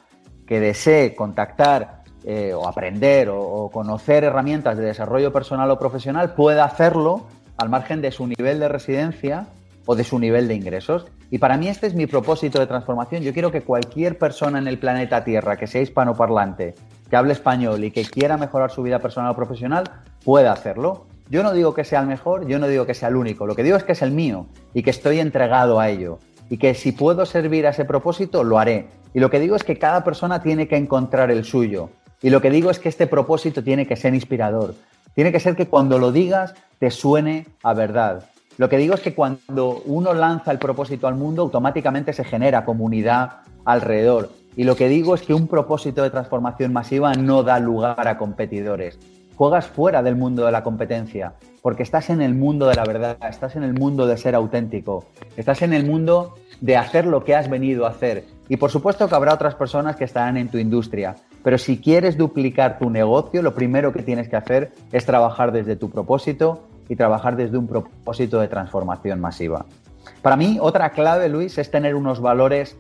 que 0.45 0.59
desee 0.59 1.15
contactar 1.15 1.98
eh, 2.31 2.53
o 2.53 2.67
aprender 2.67 3.27
o, 3.31 3.71
conocer 3.73 4.23
herramientas 4.23 4.77
de 4.77 4.83
desarrollo 4.83 5.33
personal 5.33 5.71
o 5.71 5.79
profesional 5.79 6.35
pueda 6.35 6.63
hacerlo 6.63 7.25
al 7.57 7.69
margen 7.69 8.03
de 8.03 8.11
su 8.11 8.27
nivel 8.27 8.59
de 8.59 8.67
residencia 8.67 9.47
o 9.87 9.95
de 9.95 10.03
su 10.03 10.19
nivel 10.19 10.47
de 10.47 10.53
ingresos. 10.53 11.07
Y 11.31 11.39
para 11.39 11.57
mí 11.57 11.69
este 11.69 11.87
es 11.87 11.95
mi 11.95 12.05
propósito 12.05 12.59
de 12.59 12.67
transformación. 12.67 13.23
Yo 13.23 13.33
quiero 13.33 13.51
que 13.51 13.63
cualquier 13.63 14.19
persona 14.19 14.59
en 14.59 14.67
el 14.67 14.77
planeta 14.77 15.23
Tierra 15.23 15.57
que 15.57 15.65
sea 15.65 15.81
hispanoparlante, 15.81 16.75
que 17.09 17.15
hable 17.15 17.33
español 17.33 17.83
y 17.83 17.89
que 17.89 18.05
quiera 18.05 18.37
mejorar 18.37 18.69
su 18.69 18.83
vida 18.83 18.99
personal 18.99 19.31
o 19.31 19.35
profesional, 19.35 19.85
pueda 20.23 20.51
hacerlo. 20.51 21.07
Yo 21.31 21.41
no 21.41 21.51
digo 21.51 21.73
que 21.73 21.83
sea 21.83 22.01
el 22.01 22.07
mejor, 22.07 22.45
yo 22.45 22.59
no 22.59 22.67
digo 22.67 22.85
que 22.85 22.93
sea 22.93 23.09
el 23.09 23.15
único, 23.15 23.47
lo 23.47 23.55
que 23.55 23.63
digo 23.63 23.75
es 23.75 23.83
que 23.83 23.93
es 23.93 24.03
el 24.03 24.11
mío 24.11 24.45
y 24.75 24.83
que 24.83 24.91
estoy 24.91 25.19
entregado 25.19 25.79
a 25.79 25.89
ello. 25.89 26.19
Y 26.47 26.59
que 26.59 26.75
si 26.75 26.91
puedo 26.91 27.25
servir 27.25 27.65
a 27.65 27.71
ese 27.71 27.85
propósito, 27.85 28.43
lo 28.43 28.59
haré. 28.59 28.87
Y 29.15 29.19
lo 29.19 29.31
que 29.31 29.39
digo 29.39 29.55
es 29.55 29.63
que 29.63 29.79
cada 29.79 30.03
persona 30.03 30.43
tiene 30.43 30.67
que 30.67 30.77
encontrar 30.77 31.31
el 31.31 31.43
suyo. 31.43 31.89
Y 32.21 32.30
lo 32.30 32.42
que 32.42 32.50
digo 32.50 32.69
es 32.69 32.80
que 32.80 32.89
este 32.89 33.07
propósito 33.07 33.63
tiene 33.63 33.88
que 33.88 33.95
ser 33.95 34.13
inspirador. 34.13 34.75
Tiene 35.16 35.31
que 35.31 35.39
ser 35.39 35.56
que 35.56 35.68
cuando 35.68 36.00
lo 36.00 36.12
digas 36.12 36.54
te 36.80 36.92
suene 36.92 37.48
a 37.63 37.74
verdad. 37.74 38.25
Lo 38.57 38.68
que 38.68 38.77
digo 38.77 38.94
es 38.94 39.00
que 39.00 39.16
cuando 39.16 39.81
uno 39.86 40.13
lanza 40.13 40.51
el 40.51 40.60
propósito 40.60 41.07
al 41.07 41.16
mundo, 41.16 41.44
automáticamente 41.44 42.12
se 42.12 42.25
genera 42.25 42.66
comunidad 42.66 43.38
alrededor. 43.63 44.31
Y 44.57 44.66
lo 44.66 44.75
que 44.75 44.89
digo 44.89 45.16
es 45.16 45.21
que 45.21 45.33
un 45.33 45.48
propósito 45.48 46.04
de 46.04 46.10
transformación 46.10 46.74
masiva 46.74 47.13
no 47.13 47.44
da 47.44 47.60
lugar 47.60 48.06
a 48.06 48.18
competidores. 48.18 49.00
Juegas 49.36 49.68
fuera 49.68 50.04
del 50.04 50.18
mundo 50.18 50.45
de 50.45 50.51
la 50.51 50.63
competencia, 50.63 51.36
porque 51.62 51.83
estás 51.83 52.10
en 52.10 52.21
el 52.21 52.33
mundo 52.36 52.68
de 52.68 52.75
la 52.75 52.83
verdad, 52.83 53.18
estás 53.30 53.56
en 53.56 53.63
el 53.63 53.74
mundo 53.74 54.06
de 54.06 54.18
ser 54.18 54.36
auténtico, 54.36 55.06
estás 55.38 55.62
en 55.62 55.71
el 55.71 55.86
mundo 55.86 56.36
de 56.60 56.75
hacer 56.75 57.06
lo 57.06 57.24
que 57.24 57.36
has 57.36 57.50
venido 57.50 57.86
a 57.86 57.92
hacer. 57.92 58.25
Y 58.50 58.57
por 58.57 58.71
supuesto 58.71 59.07
que 59.07 59.16
habrá 59.16 59.33
otras 59.33 59.56
personas 59.56 59.95
que 59.95 60.04
estarán 60.04 60.36
en 60.36 60.50
tu 60.50 60.57
industria, 60.57 61.16
pero 61.49 61.57
si 61.57 61.79
quieres 61.79 62.15
duplicar 62.15 62.77
tu 62.77 62.91
negocio, 62.91 63.41
lo 63.41 63.55
primero 63.55 63.91
que 63.91 64.03
tienes 64.03 64.29
que 64.29 64.35
hacer 64.35 64.71
es 64.91 65.03
trabajar 65.07 65.51
desde 65.51 65.75
tu 65.75 65.89
propósito 65.89 66.67
y 66.87 66.95
trabajar 66.95 67.35
desde 67.35 67.57
un 67.57 67.65
propósito 67.65 68.39
de 68.39 68.47
transformación 68.47 69.19
masiva. 69.19 69.65
Para 70.21 70.35
mí, 70.35 70.59
otra 70.61 70.91
clave, 70.91 71.27
Luis, 71.27 71.57
es 71.57 71.71
tener 71.71 71.95
unos 71.95 72.21
valores 72.21 72.77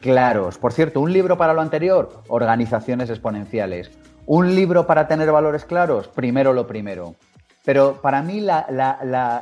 claros. 0.00 0.58
Por 0.58 0.72
cierto, 0.72 1.00
un 1.00 1.12
libro 1.12 1.38
para 1.38 1.52
lo 1.52 1.60
anterior, 1.60 2.24
organizaciones 2.26 3.08
exponenciales. 3.08 3.92
Un 4.26 4.52
libro 4.52 4.84
para 4.88 5.06
tener 5.06 5.30
valores 5.30 5.64
claros, 5.64 6.08
primero 6.08 6.52
lo 6.52 6.66
primero. 6.66 7.14
Pero 7.64 8.00
para 8.02 8.20
mí 8.20 8.40
la, 8.40 8.66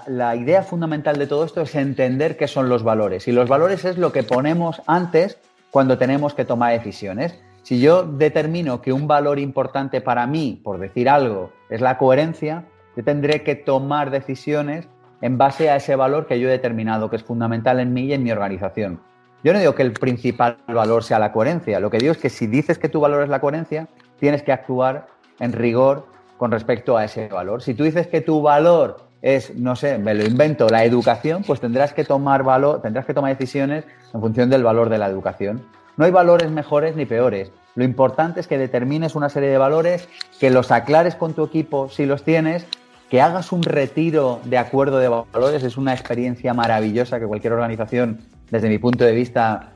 la, 0.06 0.36
idea 0.36 0.62
fundamental 0.64 1.16
de 1.16 1.26
todo 1.26 1.46
esto 1.46 1.62
es 1.62 1.74
entender 1.76 2.36
qué 2.36 2.46
son 2.46 2.68
los 2.68 2.82
valores. 2.82 3.26
Y 3.26 3.32
los 3.32 3.48
valores 3.48 3.86
es 3.86 3.96
lo 3.96 4.12
que 4.12 4.22
ponemos 4.22 4.82
antes 4.86 5.38
cuando 5.70 5.96
tenemos 5.96 6.34
que 6.34 6.44
tomar 6.44 6.72
decisiones. 6.72 7.40
Si 7.66 7.80
yo 7.80 8.04
determino 8.04 8.80
que 8.80 8.92
un 8.92 9.08
valor 9.08 9.40
importante 9.40 10.00
para 10.00 10.24
mí, 10.28 10.60
por 10.62 10.78
decir 10.78 11.08
algo, 11.08 11.50
es 11.68 11.80
la 11.80 11.98
coherencia, 11.98 12.64
yo 12.96 13.02
tendré 13.02 13.42
que 13.42 13.56
tomar 13.56 14.12
decisiones 14.12 14.88
en 15.20 15.36
base 15.36 15.68
a 15.68 15.74
ese 15.74 15.96
valor 15.96 16.28
que 16.28 16.38
yo 16.38 16.46
he 16.46 16.52
determinado, 16.52 17.10
que 17.10 17.16
es 17.16 17.24
fundamental 17.24 17.80
en 17.80 17.92
mí 17.92 18.02
y 18.02 18.12
en 18.12 18.22
mi 18.22 18.30
organización. 18.30 19.00
Yo 19.42 19.52
no 19.52 19.58
digo 19.58 19.74
que 19.74 19.82
el 19.82 19.92
principal 19.94 20.58
valor 20.68 21.02
sea 21.02 21.18
la 21.18 21.32
coherencia, 21.32 21.80
lo 21.80 21.90
que 21.90 21.98
digo 21.98 22.12
es 22.12 22.18
que 22.18 22.30
si 22.30 22.46
dices 22.46 22.78
que 22.78 22.88
tu 22.88 23.00
valor 23.00 23.24
es 23.24 23.28
la 23.28 23.40
coherencia, 23.40 23.88
tienes 24.20 24.44
que 24.44 24.52
actuar 24.52 25.08
en 25.40 25.52
rigor 25.52 26.06
con 26.36 26.52
respecto 26.52 26.96
a 26.96 27.04
ese 27.04 27.26
valor. 27.26 27.62
Si 27.62 27.74
tú 27.74 27.82
dices 27.82 28.06
que 28.06 28.20
tu 28.20 28.42
valor 28.42 29.08
es, 29.22 29.56
no 29.56 29.74
sé, 29.74 29.98
me 29.98 30.14
lo 30.14 30.24
invento, 30.24 30.68
la 30.68 30.84
educación, 30.84 31.42
pues 31.44 31.58
tendrás 31.58 31.92
que 31.92 32.04
tomar 32.04 32.44
valor, 32.44 32.80
tendrás 32.80 33.06
que 33.06 33.12
tomar 33.12 33.36
decisiones 33.36 33.84
en 34.14 34.20
función 34.20 34.50
del 34.50 34.62
valor 34.62 34.88
de 34.88 34.98
la 34.98 35.08
educación. 35.08 35.66
No 35.96 36.04
hay 36.04 36.10
valores 36.10 36.50
mejores 36.50 36.94
ni 36.94 37.06
peores. 37.06 37.50
Lo 37.74 37.84
importante 37.84 38.40
es 38.40 38.46
que 38.46 38.58
determines 38.58 39.14
una 39.14 39.28
serie 39.28 39.48
de 39.48 39.58
valores, 39.58 40.08
que 40.38 40.50
los 40.50 40.70
aclares 40.70 41.14
con 41.14 41.34
tu 41.34 41.44
equipo 41.44 41.88
si 41.88 42.06
los 42.06 42.22
tienes, 42.22 42.66
que 43.10 43.20
hagas 43.20 43.52
un 43.52 43.62
retiro 43.62 44.40
de 44.44 44.58
acuerdo 44.58 44.98
de 44.98 45.08
valores. 45.08 45.62
Es 45.62 45.76
una 45.76 45.92
experiencia 45.92 46.54
maravillosa 46.54 47.18
que 47.18 47.26
cualquier 47.26 47.52
organización, 47.52 48.20
desde 48.50 48.68
mi 48.68 48.78
punto 48.78 49.04
de 49.04 49.12
vista, 49.12 49.72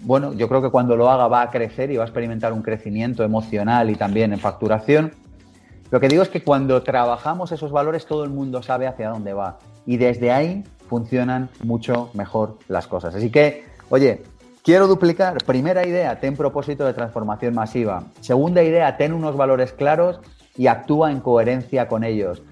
bueno, 0.00 0.32
yo 0.34 0.48
creo 0.48 0.62
que 0.62 0.70
cuando 0.70 0.96
lo 0.96 1.10
haga 1.10 1.28
va 1.28 1.42
a 1.42 1.50
crecer 1.50 1.90
y 1.90 1.96
va 1.96 2.04
a 2.04 2.06
experimentar 2.06 2.52
un 2.52 2.62
crecimiento 2.62 3.24
emocional 3.24 3.90
y 3.90 3.94
también 3.94 4.32
en 4.32 4.38
facturación. 4.38 5.12
Lo 5.90 6.00
que 6.00 6.08
digo 6.08 6.22
es 6.22 6.28
que 6.28 6.42
cuando 6.42 6.82
trabajamos 6.82 7.50
esos 7.52 7.72
valores 7.72 8.06
todo 8.06 8.24
el 8.24 8.30
mundo 8.30 8.62
sabe 8.62 8.86
hacia 8.86 9.08
dónde 9.08 9.32
va 9.32 9.58
y 9.86 9.96
desde 9.96 10.30
ahí 10.30 10.64
funcionan 10.88 11.48
mucho 11.64 12.10
mejor 12.14 12.58
las 12.68 12.86
cosas. 12.86 13.14
Así 13.14 13.30
que, 13.30 13.64
oye, 13.88 14.22
Quiero 14.68 14.86
duplicar. 14.86 15.38
Primera 15.46 15.86
idea, 15.86 16.20
ten 16.20 16.36
propósito 16.36 16.84
de 16.84 16.92
transformación 16.92 17.54
masiva. 17.54 18.02
Segunda 18.20 18.62
idea, 18.62 18.98
ten 18.98 19.14
unos 19.14 19.34
valores 19.34 19.72
claros 19.72 20.20
y 20.58 20.66
actúa 20.66 21.10
en 21.10 21.20
coherencia 21.20 21.88
con 21.88 22.04
ellos. 22.04 22.42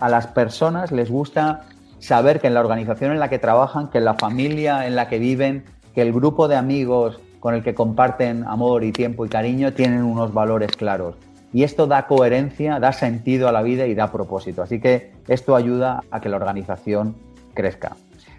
a 0.00 0.08
las 0.08 0.26
personas 0.26 0.90
les 0.90 1.12
gusta 1.12 1.60
saber 2.00 2.40
que 2.40 2.48
en 2.48 2.54
la 2.54 2.60
organización 2.60 3.12
en 3.12 3.20
la 3.20 3.30
que 3.30 3.38
trabajan, 3.38 3.88
que 3.88 3.98
en 3.98 4.04
la 4.04 4.14
familia 4.14 4.84
en 4.88 4.96
la 4.96 5.08
que 5.08 5.20
viven, 5.20 5.62
que 5.94 6.02
el 6.02 6.12
grupo 6.12 6.48
de 6.48 6.56
amigos 6.56 7.20
con 7.38 7.54
el 7.54 7.62
que 7.62 7.72
comparten 7.72 8.42
amor 8.48 8.82
y 8.82 8.90
tiempo 8.90 9.24
y 9.24 9.28
cariño 9.28 9.72
tienen 9.72 10.02
unos 10.02 10.34
valores 10.34 10.72
claros. 10.72 11.14
Y 11.52 11.62
esto 11.62 11.86
da 11.86 12.08
coherencia, 12.08 12.80
da 12.80 12.92
sentido 12.92 13.46
a 13.46 13.52
la 13.52 13.62
vida 13.62 13.86
y 13.86 13.94
da 13.94 14.10
propósito. 14.10 14.60
Así 14.64 14.80
que 14.80 15.12
esto 15.28 15.54
ayuda 15.54 16.02
a 16.10 16.20
que 16.20 16.30
la 16.30 16.36
organización 16.36 17.14
crezca. 17.54 17.94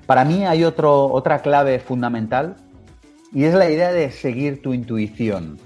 Para 0.05 0.25
mí 0.25 0.45
hay 0.45 0.65
otro, 0.65 1.05
otra 1.05 1.39
clave 1.39 1.79
fundamental 1.79 2.57
y 3.33 3.45
es 3.45 3.53
la 3.53 3.69
idea 3.69 3.91
de 3.91 4.11
seguir 4.11 4.61
tu 4.61 4.73
intuición. 4.73 5.57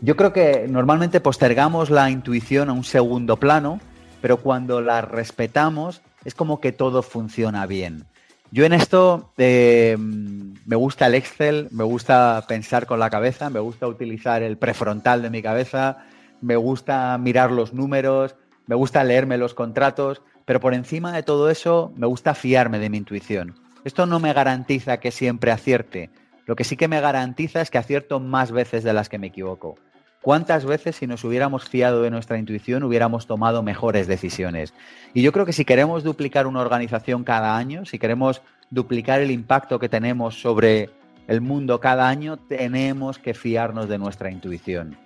Yo 0.00 0.16
creo 0.16 0.32
que 0.32 0.66
normalmente 0.68 1.20
postergamos 1.20 1.90
la 1.90 2.10
intuición 2.10 2.68
a 2.68 2.72
un 2.72 2.84
segundo 2.84 3.38
plano, 3.38 3.80
pero 4.20 4.38
cuando 4.38 4.80
la 4.80 5.00
respetamos 5.00 6.02
es 6.24 6.34
como 6.34 6.60
que 6.60 6.72
todo 6.72 7.02
funciona 7.02 7.66
bien. 7.66 8.04
Yo 8.50 8.64
en 8.64 8.72
esto 8.72 9.32
eh, 9.36 9.96
me 9.98 10.76
gusta 10.76 11.06
el 11.06 11.14
Excel, 11.14 11.68
me 11.72 11.84
gusta 11.84 12.44
pensar 12.46 12.86
con 12.86 13.00
la 13.00 13.10
cabeza, 13.10 13.50
me 13.50 13.60
gusta 13.60 13.86
utilizar 13.88 14.42
el 14.42 14.56
prefrontal 14.56 15.22
de 15.22 15.30
mi 15.30 15.42
cabeza, 15.42 15.98
me 16.40 16.56
gusta 16.56 17.18
mirar 17.18 17.50
los 17.50 17.74
números, 17.74 18.36
me 18.66 18.76
gusta 18.76 19.02
leerme 19.04 19.38
los 19.38 19.54
contratos, 19.54 20.22
pero 20.44 20.60
por 20.60 20.74
encima 20.74 21.12
de 21.12 21.22
todo 21.22 21.50
eso 21.50 21.92
me 21.96 22.06
gusta 22.06 22.34
fiarme 22.34 22.78
de 22.78 22.90
mi 22.90 22.98
intuición. 22.98 23.54
Esto 23.84 24.06
no 24.06 24.20
me 24.20 24.32
garantiza 24.32 24.98
que 24.98 25.10
siempre 25.10 25.50
acierte, 25.50 26.10
lo 26.46 26.56
que 26.56 26.64
sí 26.64 26.76
que 26.76 26.88
me 26.88 27.00
garantiza 27.00 27.60
es 27.60 27.70
que 27.70 27.78
acierto 27.78 28.20
más 28.20 28.52
veces 28.52 28.84
de 28.84 28.92
las 28.92 29.08
que 29.08 29.18
me 29.18 29.28
equivoco. 29.28 29.76
¿Cuántas 30.24 30.64
veces 30.64 30.96
si 30.96 31.06
nos 31.06 31.22
hubiéramos 31.24 31.68
fiado 31.68 32.00
de 32.00 32.10
nuestra 32.10 32.38
intuición 32.38 32.82
hubiéramos 32.82 33.26
tomado 33.26 33.62
mejores 33.62 34.06
decisiones? 34.06 34.72
Y 35.12 35.20
yo 35.20 35.32
creo 35.32 35.44
que 35.44 35.52
si 35.52 35.66
queremos 35.66 36.02
duplicar 36.02 36.46
una 36.46 36.60
organización 36.60 37.24
cada 37.24 37.58
año, 37.58 37.84
si 37.84 37.98
queremos 37.98 38.40
duplicar 38.70 39.20
el 39.20 39.30
impacto 39.30 39.78
que 39.78 39.90
tenemos 39.90 40.40
sobre 40.40 40.88
el 41.28 41.42
mundo 41.42 41.78
cada 41.78 42.08
año, 42.08 42.38
tenemos 42.38 43.18
que 43.18 43.34
fiarnos 43.34 43.88
de 43.88 43.98
nuestra 43.98 44.30
intuición. 44.30 44.96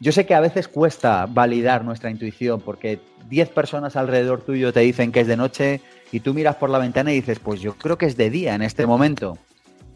Yo 0.00 0.12
sé 0.12 0.24
que 0.24 0.34
a 0.34 0.40
veces 0.40 0.68
cuesta 0.68 1.26
validar 1.26 1.84
nuestra 1.84 2.10
intuición 2.10 2.60
porque 2.60 3.00
10 3.28 3.50
personas 3.50 3.96
alrededor 3.96 4.42
tuyo 4.42 4.72
te 4.72 4.80
dicen 4.80 5.12
que 5.12 5.20
es 5.20 5.26
de 5.26 5.36
noche 5.36 5.80
y 6.12 6.20
tú 6.20 6.32
miras 6.32 6.56
por 6.56 6.70
la 6.70 6.78
ventana 6.78 7.12
y 7.12 7.16
dices, 7.16 7.38
pues 7.38 7.60
yo 7.60 7.74
creo 7.74 7.98
que 7.98 8.06
es 8.06 8.16
de 8.16 8.30
día 8.30 8.54
en 8.54 8.62
este 8.62 8.86
momento. 8.86 9.36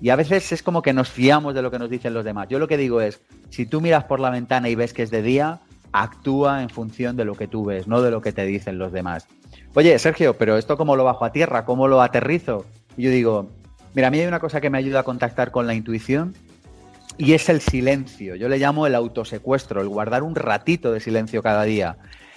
Y 0.02 0.10
a 0.10 0.16
veces 0.16 0.50
es 0.50 0.64
como 0.64 0.82
que 0.82 0.92
nos 0.92 1.08
fiamos 1.08 1.54
de 1.54 1.62
lo 1.62 1.70
que 1.70 1.78
nos 1.78 1.88
dicen 1.88 2.12
los 2.12 2.24
demás. 2.24 2.48
Yo 2.48 2.58
lo 2.58 2.66
que 2.66 2.76
digo 2.76 3.00
es, 3.00 3.20
si 3.50 3.66
tú 3.66 3.80
miras 3.80 4.02
por 4.02 4.18
la 4.18 4.30
ventana 4.30 4.68
y 4.68 4.74
ves 4.74 4.92
que 4.92 5.04
es 5.04 5.12
de 5.12 5.22
día, 5.22 5.60
actúa 5.92 6.60
en 6.60 6.70
función 6.70 7.16
de 7.16 7.24
lo 7.24 7.36
que 7.36 7.46
tú 7.46 7.64
ves, 7.64 7.86
no 7.86 8.02
de 8.02 8.10
lo 8.10 8.20
que 8.20 8.32
te 8.32 8.44
dicen 8.44 8.78
los 8.78 8.90
demás. 8.90 9.28
Oye, 9.74 9.96
Sergio, 10.00 10.36
pero 10.36 10.58
esto 10.58 10.76
cómo 10.76 10.96
lo 10.96 11.04
bajo 11.04 11.24
a 11.24 11.30
tierra, 11.30 11.64
cómo 11.64 11.86
lo 11.86 12.02
aterrizo. 12.02 12.66
Y 12.96 13.04
yo 13.04 13.10
digo, 13.10 13.50
mira, 13.94 14.08
a 14.08 14.10
mí 14.10 14.18
hay 14.18 14.26
una 14.26 14.40
cosa 14.40 14.60
que 14.60 14.70
me 14.70 14.78
ayuda 14.78 15.00
a 15.00 15.02
contactar 15.04 15.52
con 15.52 15.68
la 15.68 15.74
intuición 15.74 16.34
y 17.16 17.34
es 17.34 17.48
el 17.48 17.60
silencio. 17.60 18.34
Yo 18.34 18.48
le 18.48 18.58
llamo 18.58 18.88
el 18.88 18.96
autosecuestro, 18.96 19.82
el 19.82 19.88
guardar 19.88 20.24
un 20.24 20.34
ratito 20.34 20.92
de 20.92 20.98
silencio 20.98 21.44
cada 21.44 21.62
día. 21.62 21.96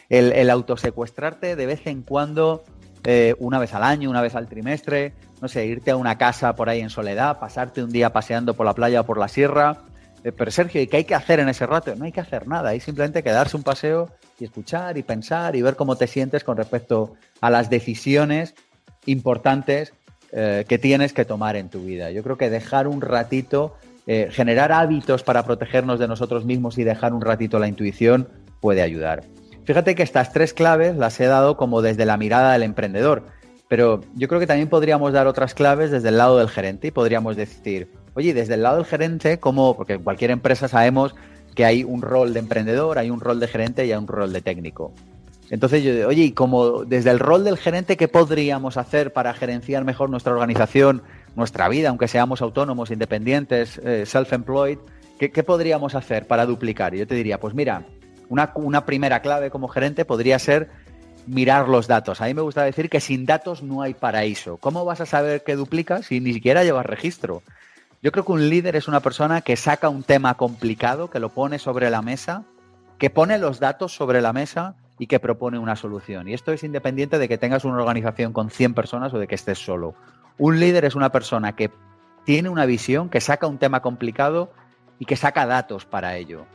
El, 0.10 0.52
autosecuestrarte 0.52 1.56
de 1.56 1.66
vez 1.66 1.88
en 1.88 2.04
cuando, 2.04 2.64
eh, 3.06 3.34
una 3.40 3.58
vez 3.58 3.74
al 3.74 3.82
año, 3.82 4.12
una 4.12 4.22
vez 4.22 4.36
al 4.36 4.48
trimestre, 4.48 5.14
no 5.42 5.48
sé, 5.48 5.66
irte 5.66 5.92
a 5.92 5.96
una 5.96 6.18
casa 6.18 6.56
por 6.56 6.70
ahí 6.70 6.82
en 6.82 6.90
soledad, 6.90 7.40
pasarte 7.40 7.84
un 7.84 7.92
día 7.92 8.12
paseando 8.12 8.54
por 8.54 8.66
la 8.66 8.74
playa 8.74 9.02
o 9.02 9.06
por 9.06 9.18
la 9.18 9.28
sierra. 9.28 9.78
Eh, 10.24 10.32
pero 10.32 10.52
Sergio, 10.52 10.82
¿y 10.82 10.88
qué 10.88 10.98
hay 10.98 11.04
que 11.04 11.16
hacer 11.16 11.40
en 11.40 11.50
ese 11.50 11.66
rato? 11.66 11.96
No 11.96 12.06
hay 12.06 12.12
que 12.12 12.22
hacer 12.22 12.48
nada, 12.48 12.70
hay 12.70 12.80
simplemente 12.80 13.24
que 13.24 13.32
darse 13.32 13.58
un 13.58 13.64
paseo 13.64 14.10
y 14.40 14.46
escuchar 14.46 14.98
y 14.98 15.04
pensar 15.04 15.56
y 15.56 15.62
ver 15.62 15.76
cómo 15.76 15.96
te 15.96 16.08
sientes 16.08 16.44
con 16.44 16.58
respecto 16.58 17.14
a 17.42 17.50
las 17.50 17.70
decisiones 17.70 18.56
importantes 19.06 19.94
eh, 20.32 20.66
que 20.68 20.78
tienes 20.78 21.14
que 21.14 21.26
tomar 21.26 21.56
en 21.56 21.70
tu 21.70 21.82
vida. 21.82 22.12
Yo 22.12 22.24
creo 22.24 22.38
que 22.38 22.50
dejar 22.50 22.88
un 22.88 23.02
ratito, 23.02 23.76
eh, 24.08 24.30
generar 24.32 24.72
hábitos 24.72 25.24
para 25.24 25.44
protegernos 25.44 26.00
de 26.00 26.08
nosotros 26.08 26.46
mismos 26.46 26.78
y 26.78 26.84
dejar 26.84 27.14
un 27.14 27.22
ratito 27.22 27.60
la 27.60 27.68
intuición 27.68 28.28
puede 28.60 28.82
ayudar. 28.82 29.24
Fíjate 29.66 29.96
que 29.96 30.04
estas 30.04 30.32
tres 30.34 30.54
claves 30.54 30.96
las 30.96 31.20
he 31.20 31.26
dado 31.26 31.58
como 31.58 31.82
desde 31.82 32.06
la 32.06 32.18
mirada 32.18 32.54
del 32.54 32.64
emprendedor, 32.64 33.28
pero 33.68 34.02
yo 34.16 34.28
creo 34.28 34.40
que 34.40 34.48
también 34.48 34.70
podríamos 34.70 35.14
dar 35.14 35.28
otras 35.28 35.54
claves 35.54 35.92
desde 35.92 36.10
el 36.10 36.18
lado 36.18 36.38
del 36.38 36.50
gerente 36.50 36.88
y 36.88 36.92
podríamos 36.92 37.36
decir, 37.36 37.90
oye, 38.14 38.34
desde 38.34 38.56
el 38.56 38.64
lado 38.64 38.78
del 38.78 38.86
gerente, 38.86 39.40
como, 39.40 39.76
porque 39.76 39.94
en 39.94 40.04
cualquier 40.04 40.32
empresa 40.32 40.68
sabemos 40.68 41.16
que 41.56 41.66
hay 41.66 41.84
un 41.84 42.02
rol 42.02 42.34
de 42.34 42.40
emprendedor, 42.40 42.98
hay 42.98 43.10
un 43.10 43.20
rol 43.20 43.40
de 43.40 43.48
gerente 43.48 43.86
y 43.86 43.92
hay 43.92 43.98
un 43.98 44.08
rol 44.08 44.34
de 44.34 44.42
técnico. 44.42 44.94
Entonces 45.50 45.84
yo, 45.84 46.08
oye, 46.08 46.24
y 46.24 46.32
como 46.32 46.86
desde 46.86 47.12
el 47.12 47.20
rol 47.20 47.44
del 47.44 47.58
gerente, 47.58 47.98
¿qué 47.98 48.08
podríamos 48.08 48.78
hacer 48.78 49.14
para 49.14 49.34
gerenciar 49.34 49.84
mejor 49.84 50.10
nuestra 50.10 50.34
organización, 50.34 51.04
nuestra 51.36 51.70
vida, 51.70 51.90
aunque 51.90 52.08
seamos 52.08 52.42
autónomos, 52.42 52.92
independientes, 52.92 53.80
eh, 53.84 54.06
self-employed? 54.06 54.80
¿qué, 55.18 55.44
podríamos 55.44 55.96
hacer 55.96 56.28
para 56.28 56.46
duplicar? 56.46 56.94
Y 56.94 57.00
yo 57.00 57.08
te 57.08 57.16
diría, 57.16 57.40
pues 57.40 57.54
mira, 57.54 57.86
una, 58.30 58.52
una 58.56 58.86
primera 58.86 59.22
clave 59.22 59.50
como 59.50 59.68
gerente 59.68 60.06
podría 60.06 60.40
ser 60.40 60.70
mirar 61.28 61.68
los 61.68 61.88
datos. 61.88 62.22
A 62.22 62.26
mí 62.26 62.34
me 62.34 62.42
gusta 62.42 62.64
decir 62.64 62.90
que 62.90 63.00
sin 63.00 63.26
datos 63.26 63.64
no 63.64 63.82
hay 63.82 63.94
paraíso. 63.94 64.58
¿Cómo 64.58 64.86
vas 64.86 65.02
a 65.02 65.06
saber 65.06 65.44
que 65.44 65.56
duplicas 65.56 66.08
si 66.08 66.20
ni 66.20 66.34
siquiera 66.34 66.64
llevas 66.64 66.86
registro? 66.86 67.42
Yo 68.02 68.12
creo 68.12 68.26
que 68.26 68.32
un 68.32 68.50
líder 68.50 68.76
es 68.76 68.88
una 68.88 69.00
persona 69.00 69.42
que 69.42 69.56
saca 69.56 69.90
un 69.90 70.04
tema 70.04 70.36
complicado, 70.36 71.10
que 71.10 71.20
lo 71.20 71.30
pone 71.30 71.58
sobre 71.58 71.90
la 71.90 72.02
mesa, 72.02 72.44
que 73.00 73.10
pone 73.10 73.38
los 73.38 73.60
datos 73.60 73.96
sobre 73.96 74.22
la 74.22 74.34
mesa 74.34 74.76
y 75.00 75.08
que 75.08 75.20
propone 75.20 75.60
una 75.60 75.76
solución. 75.76 76.28
Y 76.28 76.34
esto 76.34 76.52
es 76.52 76.64
independiente 76.64 77.18
de 77.18 77.28
que 77.28 77.38
tengas 77.38 77.66
una 77.66 77.78
organización 77.78 78.32
con 78.32 78.50
100 78.50 78.74
personas 78.74 79.14
o 79.14 79.20
de 79.20 79.28
que 79.28 79.36
estés 79.36 79.60
solo. 79.60 79.96
Un 80.38 80.60
líder 80.60 80.86
es 80.86 80.96
una 80.96 81.12
persona 81.12 81.56
que 81.56 81.72
tiene 82.26 82.50
una 82.50 82.66
visión, 82.66 83.10
que 83.10 83.22
saca 83.22 83.48
un 83.48 83.58
tema 83.58 83.82
complicado 83.82 84.52
y 85.00 85.06
que 85.06 85.16
saca 85.16 85.46
datos 85.46 85.86
para 85.86 86.16
ello. 86.18 86.46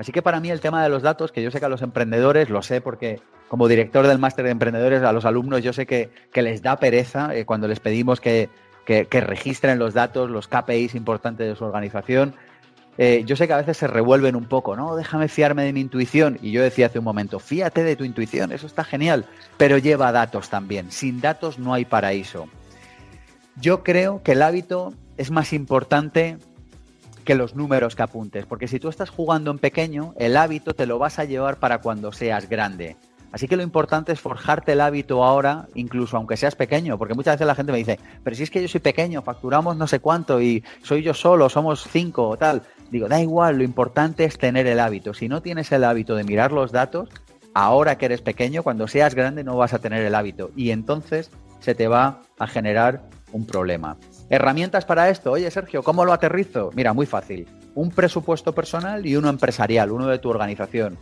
Así 0.00 0.12
que 0.12 0.22
para 0.22 0.40
mí 0.40 0.50
el 0.50 0.60
tema 0.60 0.82
de 0.82 0.88
los 0.88 1.02
datos, 1.02 1.30
que 1.30 1.42
yo 1.42 1.50
sé 1.50 1.60
que 1.60 1.66
a 1.66 1.68
los 1.68 1.82
emprendedores, 1.82 2.48
lo 2.48 2.62
sé 2.62 2.80
porque 2.80 3.20
como 3.48 3.68
director 3.68 4.06
del 4.06 4.18
máster 4.18 4.46
de 4.46 4.50
emprendedores, 4.50 5.02
a 5.02 5.12
los 5.12 5.26
alumnos 5.26 5.62
yo 5.62 5.74
sé 5.74 5.84
que, 5.84 6.08
les 6.34 6.62
da 6.62 6.78
pereza 6.78 7.36
eh, 7.36 7.44
cuando 7.44 7.68
les 7.68 7.80
pedimos 7.80 8.18
que, 8.18 8.48
registren 9.10 9.78
los 9.78 9.92
datos, 9.92 10.30
los 10.30 10.48
KPIs 10.48 10.94
importantes 10.94 11.46
de 11.46 11.54
su 11.54 11.66
organización. 11.66 12.34
Eh, 12.96 13.24
yo 13.26 13.36
sé 13.36 13.46
que 13.46 13.52
a 13.52 13.58
veces 13.58 13.76
se 13.76 13.88
revuelven 13.88 14.36
un 14.36 14.46
poco, 14.46 14.74
¿no? 14.74 14.96
Déjame 14.96 15.28
fiarme 15.28 15.64
de 15.64 15.74
mi 15.74 15.82
intuición. 15.82 16.38
Y 16.40 16.50
yo 16.50 16.62
decía 16.62 16.86
hace 16.86 16.98
un 16.98 17.04
momento, 17.04 17.38
fíate 17.38 17.84
de 17.84 17.94
tu 17.94 18.04
intuición, 18.04 18.52
eso 18.52 18.66
está 18.66 18.84
genial, 18.84 19.26
pero 19.58 19.76
lleva 19.76 20.12
datos 20.12 20.48
también. 20.48 20.90
Sin 20.92 21.20
datos 21.20 21.58
no 21.58 21.74
hay 21.74 21.84
paraíso. 21.84 22.48
Yo 23.56 23.82
creo 23.82 24.22
que 24.22 24.32
el 24.32 24.40
hábito 24.40 24.94
es 25.18 25.30
más 25.30 25.52
importante 25.52 26.38
que 27.24 27.34
los 27.34 27.54
números 27.54 27.96
que 27.96 28.02
apuntes, 28.02 28.46
porque 28.46 28.68
si 28.68 28.80
tú 28.80 28.88
estás 28.88 29.10
jugando 29.10 29.50
en 29.50 29.58
pequeño, 29.58 30.14
el 30.18 30.36
hábito 30.36 30.74
te 30.74 30.86
lo 30.86 30.98
vas 30.98 31.18
a 31.18 31.24
llevar 31.24 31.58
para 31.58 31.78
cuando 31.78 32.12
seas 32.12 32.48
grande. 32.48 32.96
Así 33.32 33.46
que 33.46 33.56
lo 33.56 33.62
importante 33.62 34.12
es 34.12 34.20
forjarte 34.20 34.72
el 34.72 34.80
hábito 34.80 35.22
ahora, 35.22 35.68
incluso 35.74 36.16
aunque 36.16 36.36
seas 36.36 36.56
pequeño, 36.56 36.98
porque 36.98 37.14
muchas 37.14 37.36
veces 37.36 37.46
la 37.46 37.54
gente 37.54 37.70
me 37.70 37.78
dice, 37.78 38.00
pero 38.24 38.34
si 38.34 38.42
es 38.42 38.50
que 38.50 38.60
yo 38.60 38.66
soy 38.66 38.80
pequeño, 38.80 39.22
facturamos 39.22 39.76
no 39.76 39.86
sé 39.86 40.00
cuánto 40.00 40.40
y 40.40 40.64
soy 40.82 41.02
yo 41.02 41.14
solo, 41.14 41.48
somos 41.48 41.86
cinco 41.88 42.28
o 42.28 42.36
tal. 42.36 42.62
Digo, 42.90 43.06
da 43.06 43.20
igual, 43.20 43.58
lo 43.58 43.62
importante 43.62 44.24
es 44.24 44.36
tener 44.36 44.66
el 44.66 44.80
hábito. 44.80 45.14
Si 45.14 45.28
no 45.28 45.42
tienes 45.42 45.70
el 45.70 45.84
hábito 45.84 46.16
de 46.16 46.24
mirar 46.24 46.50
los 46.50 46.72
datos, 46.72 47.08
ahora 47.54 47.98
que 47.98 48.06
eres 48.06 48.20
pequeño, 48.20 48.64
cuando 48.64 48.88
seas 48.88 49.14
grande 49.14 49.44
no 49.44 49.56
vas 49.56 49.74
a 49.74 49.78
tener 49.78 50.04
el 50.04 50.16
hábito 50.16 50.50
y 50.56 50.70
entonces 50.70 51.30
se 51.60 51.76
te 51.76 51.86
va 51.86 52.22
a 52.38 52.48
generar 52.48 53.02
un 53.32 53.46
problema. 53.46 53.96
Herramientas 54.28 54.84
para 54.84 55.08
esto. 55.08 55.32
Oye, 55.32 55.50
Sergio, 55.50 55.82
¿cómo 55.82 56.04
lo 56.04 56.12
aterrizo? 56.12 56.70
Mira, 56.74 56.92
muy 56.92 57.06
fácil. 57.06 57.48
Un 57.74 57.90
presupuesto 57.90 58.54
personal 58.54 59.06
y 59.06 59.16
uno 59.16 59.28
empresarial, 59.28 59.90
uno 59.90 60.06
de 60.06 60.18
tu 60.18 60.28
organización. 60.30 60.98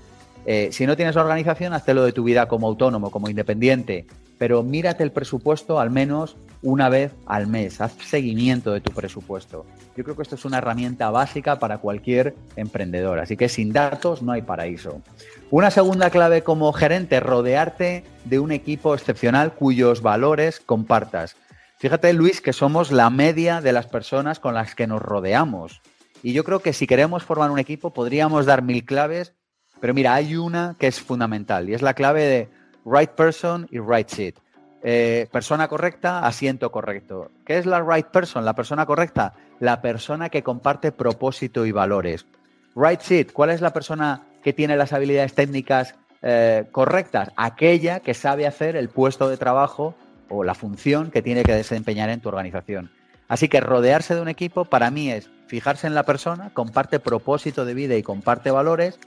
Eh, 0.46 0.70
si 0.72 0.86
no 0.86 0.96
tienes 0.96 1.16
organización, 1.16 1.74
hazlo 1.74 2.04
de 2.04 2.12
tu 2.12 2.24
vida 2.24 2.48
como 2.48 2.68
autónomo, 2.68 3.10
como 3.10 3.28
independiente, 3.28 4.06
pero 4.38 4.62
mírate 4.62 5.02
el 5.02 5.12
presupuesto 5.12 5.78
al 5.78 5.90
menos 5.90 6.36
una 6.62 6.88
vez 6.88 7.12
al 7.26 7.48
mes. 7.48 7.80
Haz 7.80 7.92
seguimiento 8.04 8.72
de 8.72 8.80
tu 8.80 8.92
presupuesto. 8.92 9.66
Yo 9.96 10.04
creo 10.04 10.16
que 10.16 10.22
esto 10.22 10.36
es 10.36 10.44
una 10.44 10.58
herramienta 10.58 11.10
básica 11.10 11.58
para 11.58 11.78
cualquier 11.78 12.34
emprendedor. 12.56 13.18
Así 13.18 13.36
que 13.36 13.48
sin 13.48 13.72
datos 13.72 14.22
no 14.22 14.32
hay 14.32 14.42
paraíso. 14.42 15.02
Una 15.50 15.70
segunda 15.70 16.10
clave 16.10 16.42
como 16.42 16.72
gerente, 16.72 17.20
rodearte 17.20 18.04
de 18.24 18.38
un 18.38 18.52
equipo 18.52 18.94
excepcional 18.94 19.52
cuyos 19.52 20.02
valores 20.02 20.60
compartas. 20.60 21.36
Fíjate, 21.78 22.12
Luis, 22.12 22.40
que 22.40 22.52
somos 22.52 22.90
la 22.90 23.08
media 23.08 23.60
de 23.60 23.72
las 23.72 23.86
personas 23.86 24.40
con 24.40 24.52
las 24.52 24.74
que 24.74 24.88
nos 24.88 25.00
rodeamos. 25.00 25.80
Y 26.24 26.32
yo 26.32 26.42
creo 26.42 26.58
que 26.58 26.72
si 26.72 26.88
queremos 26.88 27.22
formar 27.22 27.52
un 27.52 27.60
equipo, 27.60 27.92
podríamos 27.92 28.46
dar 28.46 28.62
mil 28.62 28.84
claves, 28.84 29.34
pero 29.80 29.94
mira, 29.94 30.14
hay 30.14 30.34
una 30.34 30.74
que 30.76 30.88
es 30.88 31.00
fundamental 31.00 31.68
y 31.68 31.74
es 31.74 31.82
la 31.82 31.94
clave 31.94 32.24
de 32.24 32.48
right 32.84 33.10
person 33.10 33.68
y 33.70 33.78
right 33.78 34.08
seat. 34.08 34.34
Eh, 34.82 35.28
persona 35.30 35.68
correcta, 35.68 36.26
asiento 36.26 36.72
correcto. 36.72 37.30
¿Qué 37.46 37.58
es 37.58 37.66
la 37.66 37.80
right 37.80 38.06
person? 38.06 38.44
La 38.44 38.54
persona 38.54 38.84
correcta, 38.84 39.34
la 39.60 39.80
persona 39.80 40.30
que 40.30 40.42
comparte 40.42 40.90
propósito 40.90 41.64
y 41.64 41.70
valores. 41.70 42.26
Right 42.74 43.00
seat, 43.00 43.32
¿cuál 43.32 43.50
es 43.50 43.60
la 43.60 43.72
persona 43.72 44.26
que 44.42 44.52
tiene 44.52 44.76
las 44.76 44.92
habilidades 44.92 45.34
técnicas 45.34 45.94
eh, 46.22 46.66
correctas? 46.72 47.30
Aquella 47.36 48.00
que 48.00 48.14
sabe 48.14 48.48
hacer 48.48 48.74
el 48.74 48.88
puesto 48.88 49.28
de 49.28 49.36
trabajo 49.36 49.94
o 50.28 50.44
la 50.44 50.54
función 50.54 51.10
que 51.10 51.22
tiene 51.22 51.42
que 51.42 51.54
desempeñar 51.54 52.10
en 52.10 52.20
tu 52.20 52.28
organización. 52.28 52.90
Así 53.28 53.48
que 53.48 53.60
rodearse 53.60 54.14
de 54.14 54.20
un 54.20 54.28
equipo 54.28 54.64
para 54.64 54.90
mí 54.90 55.10
es 55.10 55.30
fijarse 55.46 55.86
en 55.86 55.94
la 55.94 56.04
persona, 56.04 56.50
comparte 56.54 56.98
propósito 56.98 57.64
de 57.64 57.74
vida 57.74 57.96
y 57.96 58.02
comparte 58.02 58.50
valores 58.50 58.98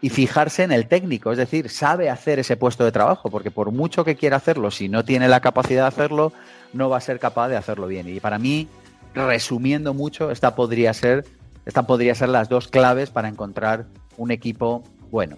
y 0.00 0.08
fijarse 0.08 0.62
en 0.62 0.72
el 0.72 0.86
técnico, 0.86 1.30
es 1.30 1.38
decir, 1.38 1.68
sabe 1.68 2.08
hacer 2.08 2.38
ese 2.38 2.56
puesto 2.56 2.84
de 2.84 2.92
trabajo, 2.92 3.30
porque 3.30 3.50
por 3.50 3.70
mucho 3.70 4.04
que 4.04 4.16
quiera 4.16 4.38
hacerlo, 4.38 4.70
si 4.70 4.88
no 4.88 5.04
tiene 5.04 5.28
la 5.28 5.40
capacidad 5.40 5.82
de 5.82 5.88
hacerlo, 5.88 6.32
no 6.72 6.88
va 6.88 6.96
a 6.96 7.02
ser 7.02 7.18
capaz 7.18 7.48
de 7.48 7.56
hacerlo 7.56 7.86
bien. 7.86 8.08
Y 8.08 8.18
para 8.18 8.38
mí, 8.38 8.66
resumiendo 9.14 9.92
mucho, 9.92 10.30
esta 10.30 10.54
podría 10.54 10.94
ser, 10.94 11.26
esta 11.66 11.82
podría 11.82 12.14
ser 12.14 12.30
las 12.30 12.48
dos 12.48 12.68
claves 12.68 13.10
para 13.10 13.28
encontrar 13.28 13.86
un 14.16 14.30
equipo 14.30 14.84
bueno. 15.10 15.36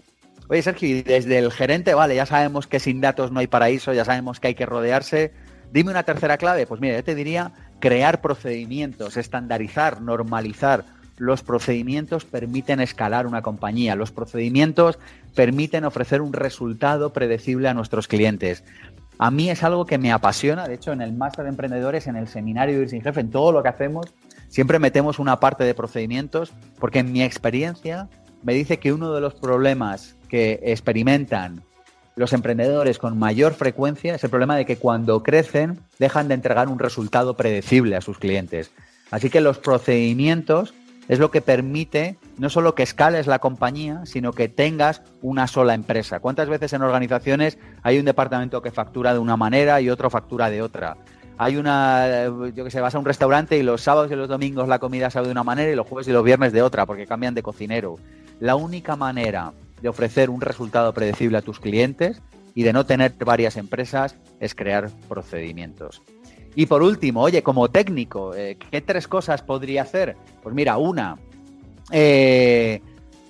Oye, 0.53 0.61
Sergio, 0.61 1.03
desde 1.03 1.39
el 1.39 1.51
gerente, 1.51 1.95
vale, 1.95 2.15
ya 2.15 2.27
sabemos 2.27 2.67
que 2.67 2.79
sin 2.79 3.01
datos 3.01 3.33
no 3.33 3.41
hay 3.41 3.47
paraíso, 3.47 3.95
ya 3.95 4.05
sabemos 4.05 4.39
que 4.39 4.49
hay 4.49 4.55
que 4.55 4.67
rodearse. 4.67 5.33
Dime 5.73 5.91
una 5.91 6.03
tercera 6.03 6.37
clave. 6.37 6.67
Pues 6.67 6.79
mira, 6.79 6.95
yo 6.95 7.03
te 7.03 7.15
diría 7.15 7.53
crear 7.81 8.21
procedimientos, 8.21 9.17
estandarizar, 9.17 10.03
normalizar. 10.03 10.85
Los 11.17 11.43
procedimientos 11.43 12.27
permiten 12.27 12.81
escalar 12.81 13.27
una 13.27 13.41
compañía, 13.41 13.97
los 13.97 14.13
procedimientos 14.13 14.99
permiten 15.35 15.87
ofrecer 15.87 16.21
un 16.21 16.35
resultado 16.35 17.15
predecible 17.15 17.71
a 17.71 17.75
nuestros 17.75 18.07
clientes. 18.07 18.63
A 19.17 19.31
mí 19.31 19.49
es 19.49 19.63
algo 19.63 19.87
que 19.87 19.97
me 19.97 20.13
apasiona, 20.13 20.69
de 20.69 20.75
hecho 20.75 20.93
en 20.93 21.01
el 21.01 21.15
máster 21.15 21.45
de 21.45 21.51
emprendedores, 21.51 22.09
en 22.09 22.17
el 22.17 22.29
seminario 22.29 22.77
de 22.77 22.83
Ir 22.83 22.91
sin 22.91 23.01
jefe, 23.01 23.21
en 23.21 23.31
todo 23.31 23.53
lo 23.53 23.63
que 23.63 23.71
hacemos, 23.71 24.13
siempre 24.49 24.79
metemos 24.79 25.19
una 25.19 25.41
parte 25.41 25.65
de 25.65 25.73
procedimientos, 25.73 26.53
porque 26.79 26.99
en 26.99 27.11
mi 27.11 27.23
experiencia 27.23 28.11
me 28.43 28.53
dice 28.53 28.79
que 28.79 28.93
uno 28.93 29.15
de 29.15 29.23
los 29.23 29.33
problemas 29.33 30.17
que 30.33 30.61
experimentan 30.63 31.63
los 32.17 32.33
emprendedores 32.33 32.99
con 32.99 33.19
mayor 33.19 33.53
frecuencia 33.53 34.15
es 34.15 34.25
el 34.25 34.31
problema 34.31 34.57
de 34.57 34.65
que 34.65 34.79
cuando 34.79 35.23
crecen 35.23 35.81
dejan 35.99 36.27
de 36.27 36.33
entregar 36.33 36.69
un 36.69 36.79
resultado 36.79 37.37
predecible 37.37 37.97
a 37.97 38.01
sus 38.01 38.19
clientes. 38.19 38.71
Así 39.11 39.29
que 39.29 39.43
los 39.43 39.59
procedimientos 39.59 40.73
es 41.07 41.19
lo 41.19 41.31
que 41.31 41.43
permite 41.43 42.17
no 42.39 42.49
solo 42.49 42.75
que 42.75 42.83
escales 42.83 43.27
la 43.27 43.41
compañía, 43.41 44.07
sino 44.07 44.33
que 44.33 44.49
tengas 44.49 45.03
una 45.21 45.47
sola 45.47 45.75
empresa. 45.75 46.21
¿Cuántas 46.21 46.49
veces 46.49 46.73
en 46.73 46.81
organizaciones 46.81 47.59
hay 47.83 47.99
un 47.99 48.07
departamento 48.07 48.63
que 48.63 48.71
factura 48.71 49.13
de 49.13 49.19
una 49.19 49.37
manera 49.37 49.83
y 49.83 49.91
otro 49.91 50.09
factura 50.09 50.49
de 50.49 50.63
otra? 50.63 50.97
Hay 51.37 51.59
una, 51.59 52.25
yo 52.55 52.65
que 52.65 52.71
sé, 52.71 52.81
vas 52.81 52.95
a 52.95 52.99
un 52.99 53.05
restaurante 53.05 53.59
y 53.59 53.63
los 53.63 53.83
sábados 53.83 54.11
y 54.11 54.17
los 54.17 54.31
domingos 54.31 54.67
la 54.67 54.79
comida 54.79 55.11
sabe 55.11 55.27
de 55.27 55.33
una 55.33 55.45
manera 55.45 55.71
y 55.71 55.77
los 55.77 55.87
jueves 55.87 56.09
y 56.09 56.13
los 56.13 56.25
viernes 56.25 56.55
de 56.55 56.63
otra, 56.63 56.87
porque 56.87 57.07
cambian 57.07 57.35
de 57.35 57.43
cocinero. 57.43 57.99
La 58.41 58.57
única 58.57 58.97
manera 58.97 59.53
de 59.83 59.89
ofrecer 59.89 60.31
un 60.31 60.41
resultado 60.41 60.95
predecible 60.95 61.39
a 61.39 61.43
tus 61.43 61.61
clientes 61.61 62.23
y 62.55 62.63
de 62.63 62.73
no 62.73 62.87
tener 62.87 63.13
varias 63.25 63.57
empresas 63.57 64.17
es 64.41 64.55
crear 64.55 64.91
procedimientos. 65.09 66.03
Y 66.55 66.67
por 66.67 66.83
último, 66.83 67.23
oye, 67.23 67.43
como 67.43 67.71
técnico, 67.71 68.35
eh, 68.35 68.59
¿qué 68.71 68.81
tres 68.81 69.09
cosas 69.09 69.43
podría 69.43 69.83
hacer? 69.83 70.17
Pues 70.43 70.55
mira, 70.55 70.77
una, 70.77 71.19
eh, 71.91 72.81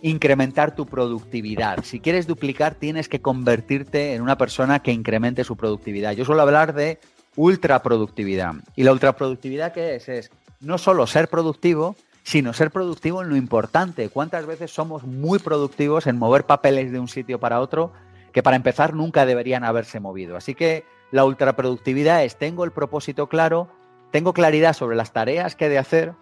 incrementar 0.03 0.75
tu 0.75 0.87
productividad. 0.87 1.85
Si 1.85 2.01
quieres 2.01 2.27
duplicar, 2.27 2.75
tienes 2.75 3.09
que 3.09 3.23
convertirte 3.23 4.15
en 4.15 4.23
una 4.23 4.37
persona 4.37 4.81
que 4.81 4.93
incremente 4.93 5.45
su 5.45 5.57
productividad. 5.57 6.13
Yo 6.13 6.25
suelo 6.25 6.43
hablar 6.43 6.75
de 6.75 6.99
ultraproductividad. 7.37 8.55
¿Y 8.75 8.83
la 8.83 8.93
ultraproductividad 8.93 9.73
qué 9.73 9.95
es? 9.95 10.09
Es 10.09 10.31
no 10.61 10.79
solo 10.79 11.07
ser 11.07 11.29
productivo, 11.29 11.97
sino 12.23 12.53
ser 12.53 12.71
productivo 12.71 13.23
en 13.23 13.29
lo 13.29 13.37
importante. 13.37 14.09
¿Cuántas 14.09 14.47
veces 14.47 14.71
somos 14.71 15.05
muy 15.05 15.39
productivos 15.39 16.07
en 16.07 16.19
mover 16.19 16.45
papeles 16.45 16.93
de 16.93 17.01
un 17.01 17.09
sitio 17.09 17.41
para 17.41 17.61
otro 17.61 17.93
que 18.33 18.43
para 18.43 18.57
empezar 18.57 18.95
nunca 18.95 19.27
deberían 19.27 19.65
haberse 19.65 20.01
movido? 20.01 20.37
Así 20.37 20.55
que 20.55 20.85
la 21.11 21.25
ultraproductividad 21.25 22.25
es 22.25 22.37
tengo 22.37 22.65
el 22.65 22.73
propósito 22.73 23.29
claro, 23.29 23.69
tengo 24.11 24.33
claridad 24.33 24.73
sobre 24.73 24.97
las 24.97 25.13
tareas 25.13 25.57
que 25.57 25.67
he 25.67 25.69
de 25.69 25.79
hacer 25.79 26.15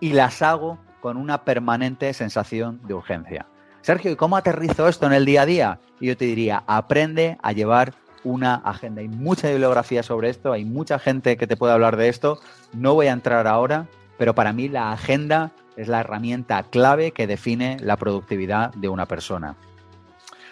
y 0.00 0.12
las 0.12 0.42
hago 0.42 0.78
con 1.00 1.16
una 1.16 1.44
permanente 1.44 2.12
sensación 2.14 2.80
de 2.86 2.94
urgencia. 2.94 3.46
Sergio, 3.80 4.12
¿y 4.12 4.16
cómo 4.16 4.36
aterrizo 4.36 4.86
esto 4.86 5.06
en 5.06 5.12
el 5.12 5.24
día 5.24 5.42
a 5.42 5.46
día? 5.46 5.80
Yo 6.00 6.16
te 6.16 6.24
diría, 6.24 6.62
aprende 6.66 7.38
a 7.42 7.52
llevar 7.52 7.94
una 8.24 8.54
agenda. 8.54 9.00
Hay 9.00 9.08
mucha 9.08 9.48
bibliografía 9.48 10.02
sobre 10.02 10.30
esto, 10.30 10.52
hay 10.52 10.64
mucha 10.64 10.98
gente 10.98 11.36
que 11.36 11.46
te 11.46 11.56
puede 11.56 11.72
hablar 11.72 11.96
de 11.96 12.08
esto. 12.08 12.38
No 12.72 12.94
voy 12.94 13.08
a 13.08 13.12
entrar 13.12 13.48
ahora, 13.48 13.88
pero 14.18 14.34
para 14.34 14.52
mí 14.52 14.68
la 14.68 14.92
agenda 14.92 15.52
es 15.76 15.88
la 15.88 16.00
herramienta 16.00 16.62
clave 16.64 17.12
que 17.12 17.26
define 17.26 17.78
la 17.80 17.96
productividad 17.96 18.72
de 18.74 18.88
una 18.88 19.06
persona. 19.06 19.56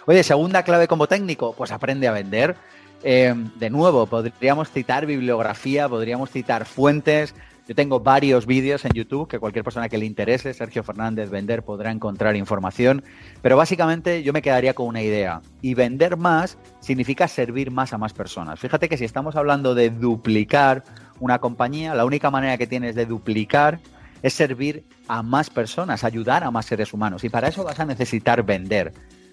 Oye, 0.06 0.22
segunda 0.22 0.62
clave 0.62 0.88
como 0.88 1.06
técnico, 1.06 1.54
pues 1.56 1.72
aprende 1.72 2.08
a 2.08 2.12
vender. 2.12 2.56
Eh, 3.02 3.34
de 3.56 3.70
nuevo, 3.70 4.06
podríamos 4.06 4.70
citar 4.70 5.06
bibliografía, 5.06 5.88
podríamos 5.88 6.30
citar 6.30 6.64
fuentes. 6.64 7.34
Yo 7.68 7.74
tengo 7.76 8.00
varios 8.00 8.46
vídeos 8.46 8.84
en 8.84 8.92
YouTube 8.92 9.28
que 9.28 9.38
cualquier 9.38 9.62
persona 9.64 9.88
que 9.88 9.96
le 9.96 10.04
interese, 10.04 10.52
Sergio 10.52 10.82
Fernández 10.82 11.30
Vender, 11.30 11.62
podrá 11.62 11.92
encontrar 11.92 12.34
información. 12.34 13.04
Pero 13.42 13.56
básicamente 13.56 14.24
yo 14.24 14.32
me 14.32 14.42
quedaría 14.42 14.74
con 14.74 14.86
una 14.86 15.02
idea. 15.02 15.40
Y 15.62 15.74
vender 15.74 16.16
más 16.16 16.58
significa 16.80 17.28
servir 17.28 17.70
más 17.70 17.92
a 17.92 17.98
más 17.98 18.12
personas. 18.12 18.58
Fíjate 18.58 18.88
que 18.88 18.96
si 18.96 19.04
estamos 19.04 19.36
hablando 19.36 19.76
de 19.76 19.90
duplicar 19.90 20.82
una 21.20 21.38
compañía, 21.38 21.94
la 21.94 22.04
única 22.04 22.30
manera 22.30 22.58
que 22.58 22.66
tienes 22.66 22.94
de 22.94 23.06
duplicar 23.06 23.78
es 24.22 24.34
servir 24.34 24.84
a 25.08 25.22
más 25.22 25.50
personas, 25.50 26.04
ayudar 26.04 26.44
a 26.44 26.50
más 26.50 26.66
seres 26.66 26.92
humanos. 26.92 27.24
Y 27.24 27.28
para 27.28 27.48
eso 27.48 27.64
vas 27.64 27.80
a 27.80 27.86
necesitar 27.86 28.42
vender. 28.42 28.92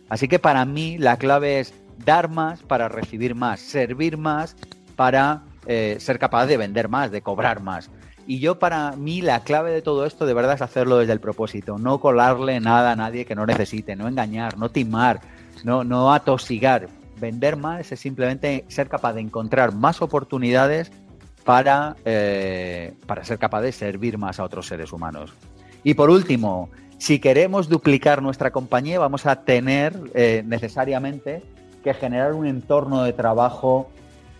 Así 0.09 0.27
que 0.27 0.39
para 0.39 0.63
mí 0.65 0.97
la 0.97 1.17
clave 1.17 1.59
es 1.59 1.73
dar 2.05 2.29
más 2.29 2.61
para 2.63 2.87
recibir 2.87 3.35
más, 3.35 3.59
servir 3.59 4.17
más 4.17 4.55
para 4.95 5.43
eh, 5.65 5.97
ser 5.99 6.19
capaz 6.19 6.45
de 6.45 6.57
vender 6.57 6.87
más, 6.87 7.11
de 7.11 7.21
cobrar 7.21 7.61
más. 7.61 7.89
Y 8.25 8.39
yo 8.39 8.59
para 8.59 8.91
mí 8.91 9.21
la 9.21 9.43
clave 9.43 9.71
de 9.71 9.81
todo 9.81 10.05
esto 10.05 10.25
de 10.25 10.33
verdad 10.33 10.55
es 10.55 10.61
hacerlo 10.61 10.97
desde 10.97 11.13
el 11.13 11.21
propósito, 11.21 11.77
no 11.77 11.99
colarle 11.99 12.59
nada 12.59 12.91
a 12.91 12.95
nadie 12.95 13.25
que 13.25 13.35
no 13.35 13.45
necesite, 13.45 13.95
no 13.95 14.07
engañar, 14.07 14.57
no 14.57 14.69
timar, 14.69 15.21
no, 15.63 15.83
no 15.83 16.13
atosigar. 16.13 16.89
Vender 17.19 17.55
más 17.55 17.91
es 17.91 17.99
simplemente 17.99 18.65
ser 18.67 18.89
capaz 18.89 19.13
de 19.13 19.21
encontrar 19.21 19.73
más 19.73 20.01
oportunidades 20.01 20.91
para, 21.47 21.95
eh, 22.03 22.93
para 23.05 23.23
ser 23.23 23.39
capaz 23.39 23.61
de 23.61 23.71
servir 23.71 24.17
más 24.17 24.37
a 24.37 24.43
otros 24.43 24.67
seres 24.67 24.91
humanos. 24.91 25.33
Y 25.81 25.93
por 25.93 26.09
último, 26.09 26.69
si 26.97 27.19
queremos 27.19 27.69
duplicar 27.69 28.21
nuestra 28.21 28.51
compañía, 28.51 28.99
vamos 28.99 29.25
a 29.25 29.43
tener 29.45 29.97
eh, 30.13 30.43
necesariamente 30.45 31.43
que 31.85 31.93
generar 31.93 32.33
un 32.33 32.47
entorno 32.47 33.01
de 33.03 33.13
trabajo 33.13 33.89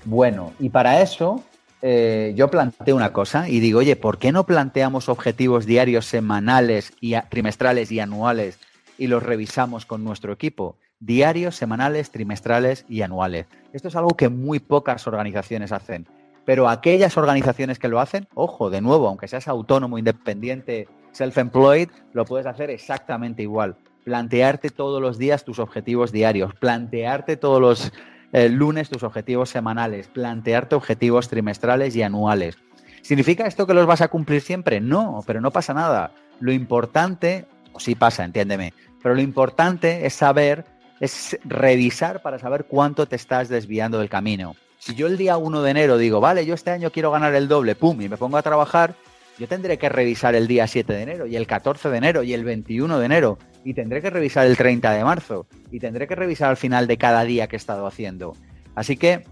bueno. 0.03 0.51
Y 0.59 0.67
para 0.67 1.01
eso 1.01 1.41
eh, 1.81 2.33
yo 2.35 2.49
planteo 2.49 2.97
una 2.97 3.13
cosa 3.13 3.47
y 3.47 3.61
digo, 3.61 3.79
oye, 3.79 3.95
¿por 3.95 4.17
qué 4.17 4.33
no 4.33 4.45
planteamos 4.45 5.07
objetivos 5.07 5.65
diarios, 5.65 6.05
semanales, 6.05 6.91
y 6.99 7.15
trimestrales 7.29 7.89
y 7.89 8.01
anuales 8.01 8.59
y 8.97 9.07
los 9.07 9.23
revisamos 9.23 9.85
con 9.85 10.03
nuestro 10.03 10.33
equipo? 10.33 10.75
Diarios, 10.99 11.55
semanales, 11.55 12.11
trimestrales 12.11 12.83
y 12.89 13.01
anuales. 13.01 13.45
Esto 13.71 13.87
es 13.87 13.95
algo 13.95 14.17
que 14.17 14.27
muy 14.27 14.59
pocas 14.59 15.07
organizaciones 15.07 15.71
hacen. 15.71 16.05
Pero 16.47 16.69
aquellas 16.69 17.17
organizaciones 17.17 17.77
que 17.77 17.89
lo 17.89 17.99
hacen, 17.99 18.25
ojo, 18.33 18.69
de 18.69 18.79
nuevo, 18.79 19.09
aunque 19.09 19.27
seas 19.27 19.49
autónomo, 19.49 19.97
independiente, 19.97 20.87
self-employed, 21.11 21.89
lo 22.13 22.23
puedes 22.23 22.47
hacer 22.47 22.69
exactamente 22.69 23.41
igual 23.41 23.75
plantearte 24.05 24.69
todos 24.69 25.01
los 25.01 25.17
días 25.17 25.43
tus 25.43 25.59
objetivos 25.59 26.13
diarios, 26.13 26.53
plantearte 26.53 27.35
todos 27.35 27.59
los 27.59 27.91
eh, 28.31 28.47
lunes 28.47 28.89
tus 28.89 29.03
objetivos 29.03 29.49
semanales, 29.49 30.07
plantearte 30.07 30.75
objetivos 30.75 31.27
trimestrales 31.27 31.93
y 31.97 32.03
anuales. 32.03 32.57
¿Significa 33.01 33.45
esto 33.45 33.67
que 33.67 33.73
los 33.73 33.85
vas 33.85 33.99
a 33.99 34.07
cumplir 34.07 34.39
siempre? 34.39 34.79
No, 34.79 35.25
pero 35.27 35.41
no 35.41 35.51
pasa 35.51 35.73
nada. 35.73 36.13
Lo 36.39 36.53
importante, 36.53 37.47
o 37.73 37.81
sí 37.81 37.95
pasa, 37.95 38.23
entiéndeme, 38.23 38.73
pero 39.03 39.13
lo 39.13 39.19
importante 39.19 40.05
es 40.05 40.13
saber, 40.13 40.63
es 41.01 41.37
revisar 41.43 42.21
para 42.21 42.39
saber 42.39 42.63
cuánto 42.63 43.07
te 43.07 43.17
estás 43.17 43.49
desviando 43.49 43.99
del 43.99 44.07
camino. 44.07 44.55
Si 44.87 44.95
yo 44.95 45.07
el 45.07 45.17
día 45.17 45.35
1 45.35 45.63
de 45.63 45.71
enero 45.71 45.97
digo, 45.97 46.21
vale, 46.21 46.45
yo 46.45 46.53
este 46.53 46.71
año 46.71 46.93
quiero 46.93 47.11
ganar 47.11 47.35
el 47.35 47.49
doble, 47.49 47.75
pum, 47.75 48.01
y 48.01 48.07
me 48.07 48.15
pongo 48.15 48.37
a 48.37 48.41
trabajar, 48.41 48.95
yo 49.37 49.45
tendré 49.45 49.77
que 49.77 49.89
revisar 49.89 50.33
el 50.33 50.47
día 50.47 50.65
7 50.65 50.93
de 50.93 51.01
enero 51.01 51.27
y 51.27 51.35
el 51.35 51.45
14 51.45 51.89
de 51.89 51.97
enero 51.97 52.23
y 52.23 52.33
el 52.33 52.45
21 52.45 52.97
de 52.97 53.05
enero 53.05 53.37
y 53.65 53.73
tendré 53.73 54.01
que 54.01 54.09
revisar 54.09 54.47
el 54.47 54.55
30 54.55 54.89
de 54.93 55.03
marzo 55.03 55.45
y 55.71 55.81
tendré 55.81 56.07
que 56.07 56.15
revisar 56.15 56.51
al 56.51 56.55
final 56.55 56.87
de 56.87 56.97
cada 56.97 57.25
día 57.25 57.47
que 57.47 57.57
he 57.57 57.59
estado 57.59 57.85
haciendo. 57.85 58.31
Así 58.75 58.95
que 58.95 59.25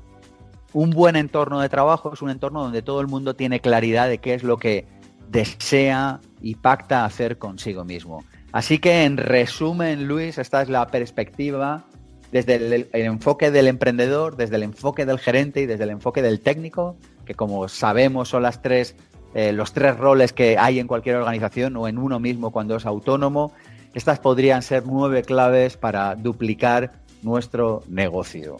un 0.74 0.90
buen 0.90 1.16
entorno 1.16 1.62
de 1.62 1.70
trabajo 1.70 2.12
es 2.14 2.22
un 2.22 2.32
entorno 2.32 2.62
donde 2.62 2.82
todo 2.82 3.00
el 3.00 3.08
mundo 3.08 3.38
tiene 3.38 3.62
claridad 3.62 4.10
de 4.10 4.18
qué 4.18 4.34
es 4.34 4.44
lo 4.44 4.58
que 4.58 4.86
desea 5.30 6.20
y 6.42 6.56
pacta 6.56 7.06
hacer 7.06 7.38
consigo 7.38 7.86
mismo. 7.86 8.26
Así 8.52 8.78
que 8.78 9.06
en 9.06 9.16
resumen, 9.16 10.06
Luis, 10.06 10.38
esta 10.38 10.62
es 10.62 10.68
la 10.68 10.88
perspectiva 10.88 11.86
desde 12.32 12.56
el, 12.56 12.88
enfoque 12.94 13.52
del 13.52 13.68
emprendedor, 13.68 14.36
desde 14.36 14.56
el 14.56 14.64
enfoque 14.64 15.06
del 15.06 15.20
gerente 15.20 15.62
y 15.62 15.66
desde 15.66 15.84
el 15.84 15.92
enfoque 15.92 16.22
del 16.22 16.40
técnico, 16.40 16.98
que 17.26 17.34
como 17.34 17.68
sabemos 17.68 18.30
son 18.30 18.44
las 18.44 18.62
tres, 18.62 18.96
eh, 19.34 19.52
los 19.52 19.74
tres 19.74 19.98
roles 19.98 20.34
que 20.34 20.58
hay 20.58 20.80
en 20.80 20.88
cualquier 20.88 21.16
organización 21.18 21.76
o 21.78 21.88
en 21.88 21.98
uno 21.98 22.20
mismo 22.20 22.52
cuando 22.52 22.76
es 22.76 22.86
autónomo. 22.86 23.54
Estas 23.94 24.20
podrían 24.20 24.62
ser 24.62 24.84
nueve 24.86 25.24
claves 25.24 25.78
para 25.78 26.16
duplicar 26.16 26.94
nuestro 27.22 27.84
negocio. 27.88 28.58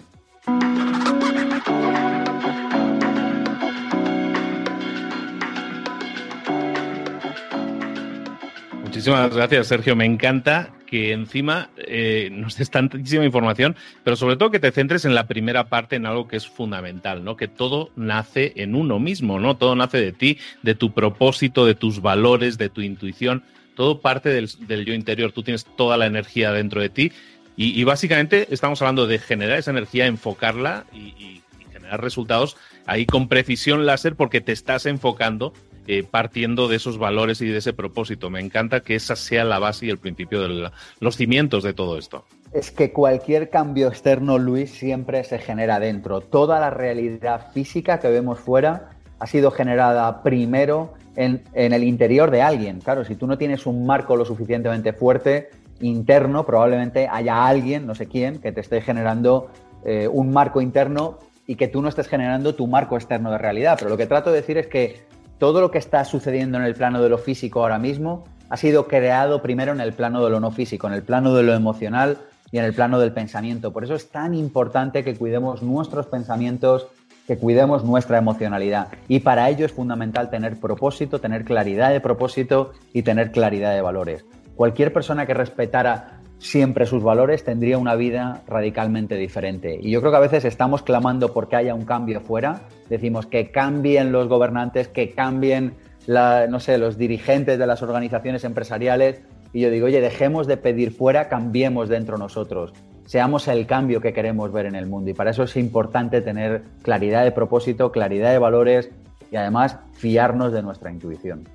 Muchísimas 8.96 9.36
gracias, 9.36 9.68
Sergio. 9.68 9.94
Me 9.98 10.06
encanta 10.06 10.72
que 10.88 11.12
encima 11.12 11.70
eh, 11.76 12.30
nos 12.32 12.56
des 12.56 12.72
tantísima 12.72 13.26
información, 13.26 13.76
pero 14.06 14.16
sobre 14.16 14.38
todo 14.38 14.52
que 14.52 14.62
te 14.62 14.72
centres 14.72 15.04
en 15.04 15.14
la 15.14 15.28
primera 15.28 15.68
parte, 15.68 15.98
en 15.98 16.06
algo 16.06 16.30
que 16.30 16.38
es 16.38 16.48
fundamental, 16.48 17.22
¿no? 17.22 17.36
Que 17.36 17.50
todo 17.50 17.92
nace 17.98 18.54
en 18.56 18.74
uno 18.74 18.98
mismo, 18.98 19.38
¿no? 19.38 19.58
Todo 19.58 19.76
nace 19.76 19.98
de 19.98 20.14
ti, 20.14 20.38
de 20.64 20.76
tu 20.76 20.94
propósito, 20.94 21.66
de 21.66 21.76
tus 21.76 22.02
valores, 22.02 22.58
de 22.58 22.70
tu 22.70 22.80
intuición. 22.80 23.44
Todo 23.76 24.00
parte 24.00 24.30
del, 24.30 24.86
yo 24.86 24.94
interior. 24.94 25.34
Tú 25.34 25.44
tienes 25.44 25.66
toda 25.66 25.98
la 25.98 26.06
energía 26.06 26.54
dentro 26.54 26.80
de 26.80 26.88
ti. 26.88 27.12
Y, 27.58 27.84
básicamente 27.84 28.48
estamos 28.52 28.82
hablando 28.82 29.08
de 29.08 29.20
generar 29.20 29.60
esa 29.60 29.72
energía, 29.72 30.06
enfocarla 30.06 30.86
y 30.94 31.42
generar 31.74 32.02
resultados 32.02 32.56
ahí 32.86 33.06
con 33.06 33.28
precisión 33.28 33.86
láser 33.86 34.16
porque 34.16 34.40
te 34.40 34.54
estás 34.54 34.86
enfocando 34.86 35.54
eh, 35.88 36.04
partiendo 36.04 36.68
de 36.68 36.78
esos 36.78 36.98
valores 36.98 37.42
y 37.42 37.48
de 37.48 37.58
ese 37.58 37.74
propósito. 37.74 38.30
Me 38.30 38.40
encanta 38.40 38.80
que 38.80 38.96
esa 38.96 39.16
sea 39.16 39.44
la 39.44 39.60
base 39.60 39.86
y 39.86 39.90
el 39.90 39.98
principio 39.98 40.42
de 40.42 40.72
los 41.00 41.16
cimientos 41.16 41.64
de 41.64 41.74
todo 41.74 41.98
esto. 41.98 42.26
Es 42.54 42.72
que 42.72 42.92
cualquier 42.92 43.50
cambio 43.50 43.88
externo, 43.88 44.38
Luis, 44.38 44.72
siempre 44.72 45.24
se 45.24 45.40
genera 45.40 45.80
dentro. 45.80 46.22
Toda 46.22 46.60
la 46.60 46.70
realidad 46.70 47.52
física 47.54 48.00
que 48.00 48.10
vemos 48.10 48.40
fuera 48.40 48.90
ha 49.20 49.28
sido 49.28 49.52
generada 49.52 50.24
primero 50.24 50.94
en, 51.16 51.44
el 51.54 51.84
interior 51.84 52.32
de 52.32 52.42
alguien. 52.42 52.80
Claro, 52.80 53.06
si 53.06 53.16
tú 53.16 53.28
no 53.28 53.38
tienes 53.38 53.66
un 53.66 53.86
marco 53.86 54.16
lo 54.16 54.26
suficientemente 54.26 54.94
fuerte 54.94 55.50
interno, 55.82 56.46
probablemente 56.46 57.08
haya 57.12 57.46
alguien, 57.46 57.86
no 57.86 57.96
sé 57.96 58.08
quién, 58.08 58.40
que 58.40 58.52
te 58.52 58.62
esté 58.62 58.82
generando 58.82 59.50
eh, 59.86 60.08
un 60.08 60.32
marco 60.32 60.62
interno 60.62 61.20
y 61.48 61.56
que 61.56 61.68
tú 61.68 61.82
no 61.82 61.90
estés 61.90 62.08
generando 62.08 62.56
tu 62.56 62.68
marco 62.68 62.96
externo 62.96 63.32
de 63.32 63.38
realidad. 63.38 63.76
Pero 63.78 63.90
lo 63.90 63.98
que 63.98 64.08
trato 64.08 64.32
de 64.32 64.38
decir 64.38 64.58
es 64.58 64.68
que 64.68 65.04
todo 65.38 65.62
lo 65.62 65.72
que 65.72 65.78
está 65.78 66.04
sucediendo 66.06 66.58
en 66.58 66.64
el 66.64 66.76
plano 66.76 67.02
de 67.02 67.10
lo 67.10 67.18
físico 67.18 67.62
ahora 67.62 67.80
mismo 67.80 68.26
ha 68.50 68.58
sido 68.58 68.88
creado 68.88 69.42
primero 69.42 69.72
en 69.72 69.82
el 69.82 69.94
plano 69.94 70.24
de 70.24 70.30
lo 70.30 70.40
no 70.40 70.52
físico, 70.52 70.88
en 70.88 70.94
el 70.94 71.04
plano 71.04 71.34
de 71.34 71.44
lo 71.44 71.54
emocional 71.54 72.18
y 72.52 72.58
en 72.58 72.66
el 72.66 72.74
plano 72.74 73.00
del 73.00 73.12
pensamiento. 73.12 73.74
Por 73.74 73.84
eso 73.84 73.96
es 73.96 74.10
tan 74.10 74.34
importante 74.34 75.04
que 75.04 75.16
cuidemos 75.16 75.62
nuestros 75.62 76.08
pensamientos, 76.08 76.88
que 77.28 77.38
cuidemos 77.38 77.84
nuestra 77.84 78.18
emocionalidad. 78.18 78.90
Y 79.08 79.22
para 79.22 79.50
ello 79.50 79.66
es 79.66 79.74
fundamental 79.74 80.30
tener 80.30 80.60
propósito, 80.60 81.20
tener 81.20 81.44
claridad 81.44 81.92
de 81.92 82.02
propósito 82.02 82.72
y 82.94 83.02
tener 83.02 83.32
claridad 83.32 83.74
de 83.74 83.82
valores. 83.82 84.26
Cualquier 84.56 84.94
persona 84.94 85.26
que 85.26 85.34
respetara 85.34 86.15
siempre 86.38 86.86
sus 86.86 87.04
valores 87.04 87.44
tendría 87.44 87.78
una 87.78 87.96
vida 87.96 88.44
radicalmente 88.48 89.16
diferente. 89.16 89.80
Y 89.82 89.92
yo 89.92 90.02
creo 90.02 90.12
que 90.12 90.18
a 90.18 90.22
veces 90.22 90.46
estamos 90.46 90.82
clamando 90.82 91.34
porque 91.34 91.56
haya 91.56 91.74
un 91.74 91.86
cambio 91.86 92.22
fuera, 92.22 92.62
decimos 92.90 93.26
que 93.26 93.52
cambien 93.52 94.12
los 94.12 94.28
gobernantes, 94.28 94.88
que 94.88 95.12
cambien 95.12 95.74
no 96.08 96.60
sé, 96.60 96.78
los 96.78 96.98
dirigentes 96.98 97.58
de 97.58 97.68
las 97.68 97.82
organizaciones 97.82 98.44
empresariales. 98.44 99.22
Y 99.54 99.62
yo 99.62 99.72
digo, 99.72 99.88
oye, 99.88 100.02
dejemos 100.02 100.48
de 100.48 100.58
pedir 100.58 100.92
fuera, 100.92 101.30
cambiemos 101.30 101.90
dentro 101.90 102.18
nosotros. 102.18 102.74
Seamos 103.06 103.48
el 103.48 103.66
cambio 103.66 104.02
que 104.02 104.14
queremos 104.14 104.52
ver 104.52 104.66
en 104.66 104.76
el 104.76 104.88
mundo. 104.88 105.12
Y 105.12 105.14
para 105.14 105.32
eso 105.32 105.44
es 105.44 105.56
importante 105.58 106.22
tener 106.22 106.64
claridad 106.82 107.24
de 107.24 107.32
propósito, 107.32 107.92
claridad 107.92 108.32
de 108.32 108.40
valores 108.40 108.90
y 109.32 109.36
además 109.36 109.78
fiarnos 109.94 110.52
de 110.52 110.62
nuestra 110.62 110.92
intuición. 110.92 111.48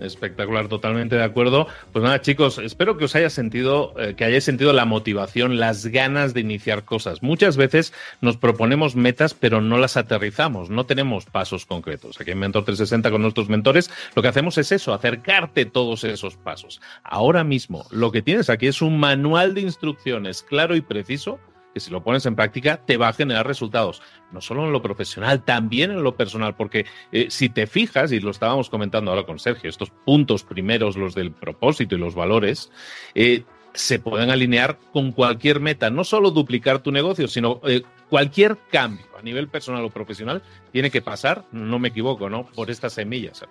Espectacular, 0.00 0.68
totalmente 0.68 1.16
de 1.16 1.22
acuerdo. 1.22 1.66
Pues 1.92 2.02
nada, 2.02 2.20
chicos, 2.20 2.58
espero 2.58 2.98
que 2.98 3.06
os 3.06 3.14
haya 3.16 3.30
sentido, 3.30 3.94
eh, 3.98 4.14
que 4.14 4.24
hayáis 4.24 4.44
sentido 4.44 4.72
la 4.72 4.84
motivación, 4.84 5.58
las 5.58 5.86
ganas 5.86 6.34
de 6.34 6.40
iniciar 6.40 6.84
cosas. 6.84 7.22
Muchas 7.22 7.56
veces 7.56 7.92
nos 8.20 8.36
proponemos 8.36 8.94
metas, 8.94 9.34
pero 9.34 9.60
no 9.60 9.78
las 9.78 9.96
aterrizamos, 9.96 10.68
no 10.68 10.84
tenemos 10.84 11.24
pasos 11.24 11.64
concretos. 11.64 12.20
Aquí 12.20 12.32
en 12.32 12.38
Mentor 12.38 12.64
360 12.64 13.10
con 13.10 13.22
nuestros 13.22 13.48
mentores, 13.48 13.90
lo 14.14 14.22
que 14.22 14.28
hacemos 14.28 14.58
es 14.58 14.70
eso, 14.72 14.92
acercarte 14.92 15.64
todos 15.64 16.04
esos 16.04 16.36
pasos. 16.36 16.80
Ahora 17.02 17.44
mismo, 17.44 17.86
lo 17.90 18.12
que 18.12 18.22
tienes 18.22 18.50
aquí 18.50 18.66
es 18.66 18.82
un 18.82 18.98
manual 18.98 19.54
de 19.54 19.62
instrucciones 19.62 20.42
claro 20.42 20.76
y 20.76 20.82
preciso 20.82 21.38
que 21.76 21.80
si 21.80 21.90
lo 21.90 22.02
pones 22.02 22.24
en 22.24 22.34
práctica 22.36 22.80
te 22.86 22.96
va 22.96 23.08
a 23.08 23.12
generar 23.12 23.46
resultados, 23.46 24.00
no 24.32 24.40
solo 24.40 24.64
en 24.64 24.72
lo 24.72 24.80
profesional, 24.80 25.44
también 25.44 25.90
en 25.90 26.02
lo 26.02 26.16
personal, 26.16 26.56
porque 26.56 26.86
eh, 27.12 27.26
si 27.28 27.50
te 27.50 27.66
fijas, 27.66 28.12
y 28.12 28.20
lo 28.20 28.30
estábamos 28.30 28.70
comentando 28.70 29.10
ahora 29.10 29.26
con 29.26 29.38
Sergio, 29.38 29.68
estos 29.68 29.90
puntos 29.90 30.42
primeros, 30.42 30.96
los 30.96 31.14
del 31.14 31.32
propósito 31.32 31.94
y 31.94 31.98
los 31.98 32.14
valores, 32.14 32.72
eh, 33.14 33.44
se 33.74 33.98
pueden 33.98 34.30
alinear 34.30 34.78
con 34.90 35.12
cualquier 35.12 35.60
meta, 35.60 35.90
no 35.90 36.02
solo 36.02 36.30
duplicar 36.30 36.78
tu 36.78 36.92
negocio, 36.92 37.28
sino 37.28 37.60
eh, 37.66 37.82
cualquier 38.08 38.56
cambio 38.72 39.04
a 39.18 39.20
nivel 39.20 39.48
personal 39.48 39.84
o 39.84 39.90
profesional 39.90 40.42
tiene 40.72 40.90
que 40.90 41.02
pasar, 41.02 41.44
no 41.52 41.78
me 41.78 41.88
equivoco, 41.88 42.30
¿no? 42.30 42.46
Por 42.54 42.70
estas 42.70 42.94
semillas. 42.94 43.44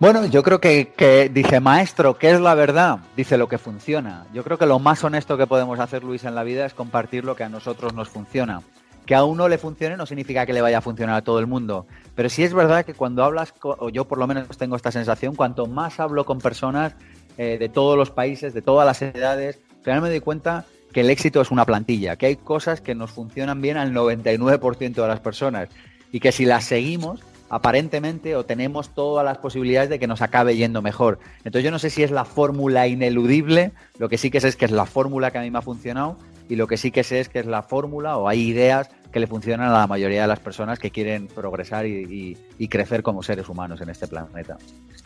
Bueno, 0.00 0.26
yo 0.26 0.42
creo 0.42 0.60
que, 0.60 1.30
dice 1.32 1.60
maestro, 1.60 2.18
¿qué 2.18 2.32
es 2.32 2.40
la 2.40 2.54
verdad? 2.54 2.98
Dice 3.16 3.38
lo 3.38 3.48
que 3.48 3.58
funciona. 3.58 4.26
Yo 4.34 4.42
creo 4.42 4.58
que 4.58 4.66
lo 4.66 4.80
más 4.80 5.04
honesto 5.04 5.38
que 5.38 5.46
podemos 5.46 5.78
hacer, 5.78 6.02
Luis, 6.02 6.24
en 6.24 6.34
la 6.34 6.42
vida 6.42 6.66
es 6.66 6.74
compartir 6.74 7.24
lo 7.24 7.36
que 7.36 7.44
a 7.44 7.48
nosotros 7.48 7.94
nos 7.94 8.08
funciona. 8.08 8.60
Que 9.06 9.14
a 9.14 9.22
uno 9.22 9.48
le 9.48 9.56
funcione 9.56 9.96
no 9.96 10.04
significa 10.04 10.46
que 10.46 10.52
le 10.52 10.62
vaya 10.62 10.78
a 10.78 10.80
funcionar 10.80 11.16
a 11.16 11.22
todo 11.22 11.38
el 11.38 11.46
mundo. 11.46 11.86
Pero 12.16 12.28
sí 12.28 12.42
es 12.42 12.52
verdad 12.52 12.84
que 12.84 12.94
cuando 12.94 13.22
hablas, 13.22 13.54
o 13.62 13.88
yo 13.88 14.06
por 14.06 14.18
lo 14.18 14.26
menos 14.26 14.58
tengo 14.58 14.74
esta 14.74 14.90
sensación, 14.90 15.36
cuanto 15.36 15.66
más 15.66 16.00
hablo 16.00 16.24
con 16.24 16.38
personas 16.38 16.94
eh, 17.38 17.56
de 17.58 17.68
todos 17.68 17.96
los 17.96 18.10
países, 18.10 18.52
de 18.52 18.62
todas 18.62 18.84
las 18.84 19.00
edades, 19.00 19.60
realmente 19.84 20.08
me 20.08 20.10
doy 20.10 20.20
cuenta 20.20 20.64
que 20.92 21.02
el 21.02 21.10
éxito 21.10 21.40
es 21.40 21.50
una 21.50 21.64
plantilla, 21.64 22.16
que 22.16 22.26
hay 22.26 22.36
cosas 22.36 22.80
que 22.80 22.94
nos 22.94 23.12
funcionan 23.12 23.60
bien 23.60 23.76
al 23.76 23.92
99% 23.92 24.94
de 24.94 25.08
las 25.08 25.20
personas 25.20 25.68
y 26.10 26.20
que 26.20 26.32
si 26.32 26.44
las 26.44 26.64
seguimos 26.64 27.20
aparentemente 27.48 28.36
o 28.36 28.44
tenemos 28.44 28.94
todas 28.94 29.24
las 29.24 29.38
posibilidades 29.38 29.90
de 29.90 29.98
que 29.98 30.06
nos 30.06 30.22
acabe 30.22 30.56
yendo 30.56 30.82
mejor. 30.82 31.18
Entonces 31.38 31.64
yo 31.64 31.70
no 31.70 31.78
sé 31.78 31.90
si 31.90 32.02
es 32.02 32.10
la 32.10 32.24
fórmula 32.24 32.86
ineludible, 32.86 33.72
lo 33.98 34.08
que 34.08 34.18
sí 34.18 34.30
que 34.30 34.40
sé 34.40 34.48
es 34.48 34.56
que 34.56 34.64
es 34.64 34.70
la 34.70 34.86
fórmula 34.86 35.30
que 35.30 35.38
a 35.38 35.42
mí 35.42 35.50
me 35.50 35.58
ha 35.58 35.62
funcionado 35.62 36.16
y 36.48 36.56
lo 36.56 36.66
que 36.66 36.76
sí 36.76 36.90
que 36.90 37.04
sé 37.04 37.20
es 37.20 37.28
que 37.28 37.38
es 37.38 37.46
la 37.46 37.62
fórmula 37.62 38.16
o 38.16 38.28
hay 38.28 38.40
ideas 38.40 38.90
que 39.12 39.20
le 39.20 39.26
funcionan 39.26 39.68
a 39.68 39.78
la 39.78 39.86
mayoría 39.86 40.22
de 40.22 40.28
las 40.28 40.40
personas 40.40 40.78
que 40.78 40.90
quieren 40.90 41.28
progresar 41.28 41.86
y, 41.86 42.36
y 42.58 42.68
crecer 42.68 43.02
como 43.02 43.22
seres 43.22 43.48
humanos 43.48 43.80
en 43.80 43.88
este 43.88 44.08
planeta. 44.08 44.58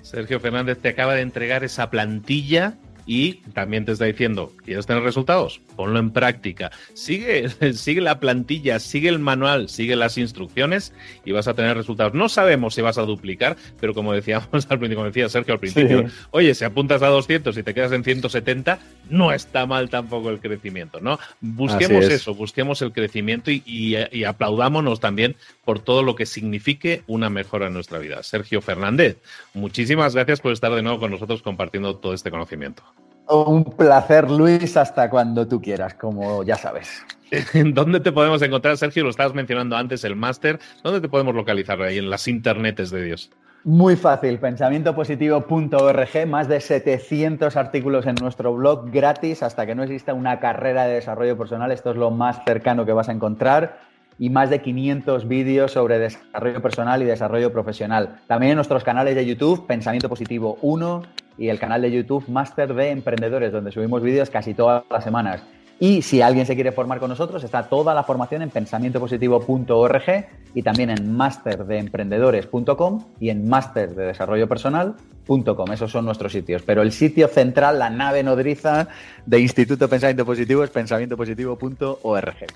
Sergio 0.02 0.40
Fernández 0.40 0.78
te 0.78 0.88
acaba 0.88 1.14
de 1.14 1.20
entregar 1.20 1.64
esa 1.64 1.90
plantilla 1.90 2.78
y 3.08 3.36
también 3.54 3.86
te 3.86 3.92
está 3.92 4.04
diciendo, 4.04 4.52
¿quieres 4.66 4.84
tener 4.84 5.02
resultados? 5.02 5.62
Ponlo 5.76 5.98
en 5.98 6.10
práctica. 6.10 6.70
Sigue, 6.92 7.48
sigue 7.72 8.02
la 8.02 8.20
plantilla, 8.20 8.78
sigue 8.78 9.08
el 9.08 9.18
manual, 9.18 9.70
sigue 9.70 9.96
las 9.96 10.18
instrucciones 10.18 10.92
y 11.24 11.32
vas 11.32 11.48
a 11.48 11.54
tener 11.54 11.74
resultados. 11.74 12.12
No 12.12 12.28
sabemos 12.28 12.74
si 12.74 12.82
vas 12.82 12.98
a 12.98 13.02
duplicar, 13.02 13.56
pero 13.80 13.94
como 13.94 14.12
decíamos 14.12 14.48
al 14.52 14.78
principio, 14.78 14.96
como 14.96 15.06
decía 15.06 15.30
Sergio 15.30 15.54
al 15.54 15.60
principio, 15.60 16.04
oye, 16.32 16.54
si 16.54 16.66
apuntas 16.66 17.00
a 17.02 17.06
200 17.06 17.56
y 17.56 17.62
te 17.62 17.72
quedas 17.72 17.92
en 17.92 18.04
170, 18.04 18.78
no 19.08 19.32
está 19.32 19.64
mal 19.64 19.88
tampoco 19.88 20.28
el 20.28 20.38
crecimiento, 20.38 21.00
¿no? 21.00 21.18
Busquemos 21.40 22.04
eso, 22.04 22.34
busquemos 22.34 22.82
el 22.82 22.92
crecimiento 22.92 23.50
y, 23.50 23.62
y 23.64 24.24
aplaudámonos 24.24 25.00
también 25.00 25.34
por 25.64 25.80
todo 25.80 26.02
lo 26.02 26.14
que 26.14 26.26
signifique 26.26 27.04
una 27.06 27.30
mejora 27.30 27.68
en 27.68 27.72
nuestra 27.72 27.98
vida. 27.98 28.22
Sergio 28.22 28.60
Fernández, 28.60 29.16
muchísimas 29.54 30.14
gracias 30.14 30.42
por 30.42 30.52
estar 30.52 30.74
de 30.74 30.82
nuevo 30.82 31.00
con 31.00 31.10
nosotros 31.10 31.40
compartiendo 31.40 31.96
todo 31.96 32.12
este 32.12 32.30
conocimiento. 32.30 32.82
Un 33.30 33.64
placer, 33.64 34.30
Luis, 34.30 34.76
hasta 34.76 35.10
cuando 35.10 35.46
tú 35.46 35.60
quieras, 35.60 35.94
como 35.94 36.42
ya 36.44 36.56
sabes. 36.56 37.04
¿Dónde 37.74 38.00
te 38.00 38.10
podemos 38.10 38.40
encontrar, 38.40 38.76
Sergio? 38.78 39.04
Lo 39.04 39.10
estabas 39.10 39.34
mencionando 39.34 39.76
antes, 39.76 40.02
el 40.04 40.16
máster. 40.16 40.58
¿Dónde 40.82 41.00
te 41.00 41.08
podemos 41.08 41.34
localizar 41.34 41.80
ahí 41.82 41.98
en 41.98 42.08
las 42.08 42.26
internetes 42.26 42.90
de 42.90 43.04
Dios? 43.04 43.30
Muy 43.64 43.96
fácil, 43.96 44.38
pensamientopositivo.org, 44.38 46.26
más 46.26 46.48
de 46.48 46.60
700 46.60 47.56
artículos 47.56 48.06
en 48.06 48.14
nuestro 48.14 48.54
blog 48.54 48.90
gratis 48.90 49.42
hasta 49.42 49.66
que 49.66 49.74
no 49.74 49.82
exista 49.82 50.14
una 50.14 50.40
carrera 50.40 50.86
de 50.86 50.94
desarrollo 50.94 51.36
personal. 51.36 51.70
Esto 51.70 51.90
es 51.90 51.96
lo 51.96 52.10
más 52.10 52.42
cercano 52.46 52.86
que 52.86 52.92
vas 52.92 53.10
a 53.10 53.12
encontrar 53.12 53.80
y 54.18 54.30
más 54.30 54.48
de 54.48 54.62
500 54.62 55.28
vídeos 55.28 55.72
sobre 55.72 55.98
desarrollo 55.98 56.62
personal 56.62 57.02
y 57.02 57.04
desarrollo 57.04 57.52
profesional. 57.52 58.20
También 58.26 58.52
en 58.52 58.56
nuestros 58.56 58.84
canales 58.84 59.14
de 59.14 59.26
YouTube, 59.26 59.66
Pensamiento 59.66 60.08
Positivo 60.08 60.56
1 60.62 61.27
y 61.38 61.48
el 61.48 61.58
canal 61.58 61.82
de 61.82 61.90
YouTube 61.90 62.28
Máster 62.28 62.72
de 62.74 62.90
Emprendedores, 62.90 63.52
donde 63.52 63.72
subimos 63.72 64.02
vídeos 64.02 64.30
casi 64.30 64.54
todas 64.54 64.84
las 64.90 65.04
semanas. 65.04 65.42
Y 65.80 66.02
si 66.02 66.22
alguien 66.22 66.44
se 66.44 66.56
quiere 66.56 66.72
formar 66.72 66.98
con 66.98 67.08
nosotros, 67.08 67.44
está 67.44 67.68
toda 67.68 67.94
la 67.94 68.02
formación 68.02 68.42
en 68.42 68.50
pensamientopositivo.org 68.50 70.26
y 70.52 70.62
también 70.62 70.90
en 70.90 71.16
masterdeemprendedores.com 71.16 73.04
y 73.20 73.30
en 73.30 73.48
masterdedesarrollopersonal.com. 73.48 75.72
Esos 75.72 75.92
son 75.92 76.04
nuestros 76.04 76.32
sitios. 76.32 76.62
Pero 76.62 76.82
el 76.82 76.90
sitio 76.90 77.28
central, 77.28 77.78
la 77.78 77.90
nave 77.90 78.24
nodriza 78.24 78.88
de 79.24 79.38
Instituto 79.38 79.88
Pensamiento 79.88 80.26
Positivo 80.26 80.64
es 80.64 80.70
pensamientopositivo.org. 80.70 82.46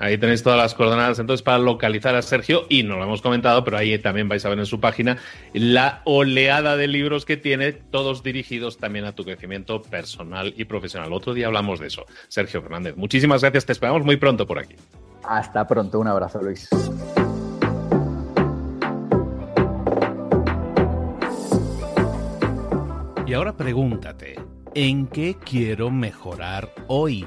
Ahí 0.00 0.16
tenéis 0.16 0.42
todas 0.42 0.58
las 0.58 0.74
coordenadas 0.74 1.18
entonces 1.18 1.42
para 1.42 1.58
localizar 1.58 2.14
a 2.14 2.22
Sergio 2.22 2.64
y 2.70 2.82
no 2.82 2.96
lo 2.96 3.04
hemos 3.04 3.20
comentado, 3.20 3.62
pero 3.64 3.76
ahí 3.76 3.98
también 3.98 4.30
vais 4.30 4.44
a 4.46 4.48
ver 4.48 4.58
en 4.58 4.64
su 4.64 4.80
página 4.80 5.18
la 5.52 6.00
oleada 6.04 6.78
de 6.78 6.88
libros 6.88 7.26
que 7.26 7.36
tiene, 7.36 7.72
todos 7.72 8.22
dirigidos 8.22 8.78
también 8.78 9.04
a 9.04 9.12
tu 9.12 9.24
crecimiento 9.24 9.82
personal 9.82 10.54
y 10.56 10.64
profesional. 10.64 11.12
Otro 11.12 11.34
día 11.34 11.48
hablamos 11.48 11.80
de 11.80 11.88
eso. 11.88 12.06
Sergio 12.28 12.62
Fernández, 12.62 12.96
muchísimas 12.96 13.42
gracias, 13.42 13.66
te 13.66 13.72
esperamos 13.72 14.02
muy 14.02 14.16
pronto 14.16 14.46
por 14.46 14.58
aquí. 14.58 14.74
Hasta 15.22 15.68
pronto, 15.68 16.00
un 16.00 16.08
abrazo 16.08 16.40
Luis. 16.40 16.70
Y 23.26 23.34
ahora 23.34 23.52
pregúntate, 23.52 24.40
¿en 24.74 25.06
qué 25.08 25.36
quiero 25.44 25.90
mejorar 25.90 26.70
hoy? 26.88 27.26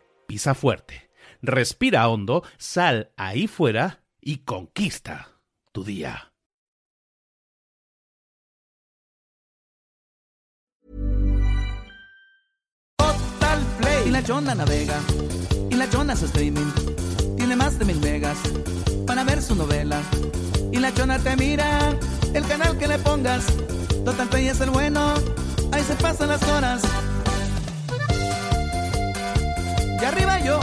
pisa 0.31 0.55
fuerte, 0.55 1.11
respira 1.41 2.07
hondo, 2.07 2.41
sal 2.57 3.11
ahí 3.17 3.47
fuera 3.47 4.05
y 4.21 4.45
conquista 4.45 5.41
tu 5.73 5.83
día. 5.83 6.31
Total 12.95 13.59
Play. 13.81 14.07
Y 14.07 14.11
la 14.11 14.23
chona 14.23 14.55
navega, 14.55 15.01
y 15.69 15.75
la 15.75 15.89
chona 15.89 16.15
su 16.15 16.27
streaming. 16.27 16.71
Tiene 17.35 17.57
más 17.57 17.77
de 17.77 17.83
mil 17.83 17.99
megas 17.99 18.37
para 19.05 19.25
ver 19.25 19.41
su 19.41 19.53
novela. 19.53 20.01
Y 20.71 20.79
la 20.79 20.93
chona 20.93 21.19
te 21.19 21.35
mira, 21.35 21.89
el 22.33 22.47
canal 22.47 22.77
que 22.77 22.87
le 22.87 22.97
pongas. 22.99 23.47
Total 24.05 24.29
Play 24.29 24.47
es 24.47 24.61
el 24.61 24.69
bueno, 24.69 25.13
ahí 25.73 25.83
se 25.83 25.95
pasan 25.95 26.29
las 26.29 26.43
horas. 26.43 27.10
Y 30.01 30.03
arriba 30.03 30.39
yo, 30.39 30.59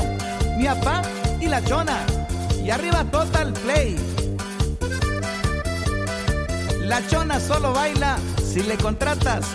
mi 0.57 0.64
papá 0.64 1.03
y 1.40 1.46
la 1.46 1.62
chona. 1.64 1.98
Y 2.64 2.70
arriba 2.70 3.05
Total 3.05 3.53
Play. 3.53 3.96
La 6.81 7.07
chona 7.07 7.38
solo 7.38 7.72
baila 7.72 8.18
si 8.42 8.62
le 8.62 8.77
contratas 8.77 9.46